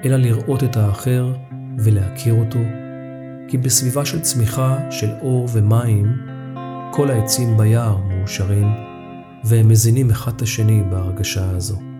אלא 0.04 0.16
לראות 0.16 0.64
את 0.64 0.76
האחר 0.76 1.34
ולהכיר 1.78 2.34
אותו, 2.34 2.58
כי 3.48 3.58
בסביבה 3.58 4.04
של 4.04 4.20
צמיחה 4.20 4.78
של 4.90 5.10
אור 5.20 5.48
ומים, 5.52 6.06
כל 6.92 7.10
העצים 7.10 7.56
ביער 7.56 7.96
מאושרים, 7.96 8.66
והם 9.44 9.68
מזינים 9.68 10.10
אחד 10.10 10.32
את 10.36 10.42
השני 10.42 10.82
בהרגשה 10.90 11.50
הזו. 11.50 11.91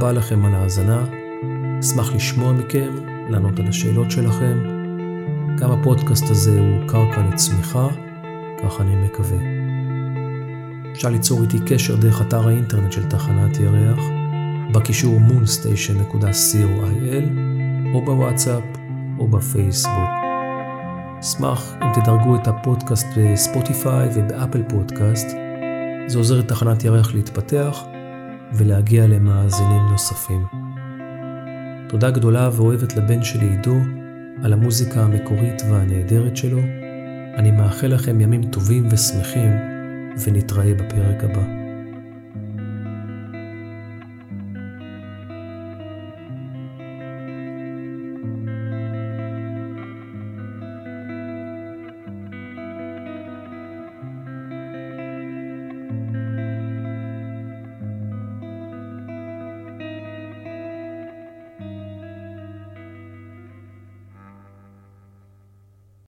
רבה 0.00 0.12
לכם 0.12 0.44
על 0.44 0.54
ההאזנה, 0.54 1.04
אשמח 1.80 2.12
לשמוע 2.14 2.52
מכם, 2.52 2.90
לענות 3.28 3.58
על 3.58 3.66
השאלות 3.68 4.10
שלכם. 4.10 4.58
גם 5.58 5.70
הפודקאסט 5.70 6.30
הזה 6.30 6.60
הוא 6.60 6.88
קרקע 6.88 7.22
לצמיחה, 7.22 7.88
כך 8.62 8.80
אני 8.80 8.96
מקווה. 9.04 9.38
אפשר 10.92 11.08
ליצור 11.08 11.42
איתי 11.42 11.58
קשר 11.66 11.96
דרך 11.96 12.20
אתר 12.20 12.48
האינטרנט 12.48 12.92
של 12.92 13.04
תחנת 13.08 13.56
ירח, 13.56 13.98
בקישור 14.72 15.18
moonstation.co.il, 15.28 17.24
או 17.94 18.04
בוואטסאפ, 18.04 18.64
או 19.18 19.28
בפייסבוק. 19.28 20.10
אשמח 21.20 21.74
אם 21.82 21.88
תדרגו 22.00 22.36
את 22.36 22.48
הפודקאסט 22.48 23.06
בספוטיפיי 23.16 24.08
ובאפל 24.14 24.62
פודקאסט. 24.68 25.28
זה 26.06 26.18
עוזר 26.18 26.38
לתחנת 26.38 26.84
ירח 26.84 27.14
להתפתח 27.14 27.89
ולהגיע 28.52 29.06
למאזינים 29.06 29.82
נוספים. 29.90 30.46
תודה 31.88 32.10
גדולה 32.10 32.50
ואוהבת 32.52 32.96
לבן 32.96 33.22
שלי 33.22 33.46
עידו 33.48 33.76
על 34.42 34.52
המוזיקה 34.52 35.00
המקורית 35.00 35.62
והנהדרת 35.70 36.36
שלו. 36.36 36.60
אני 37.36 37.50
מאחל 37.50 37.86
לכם 37.86 38.20
ימים 38.20 38.44
טובים 38.44 38.88
ושמחים, 38.90 39.50
ונתראה 40.24 40.74
בפרק 40.74 41.24
הבא. 41.24 41.59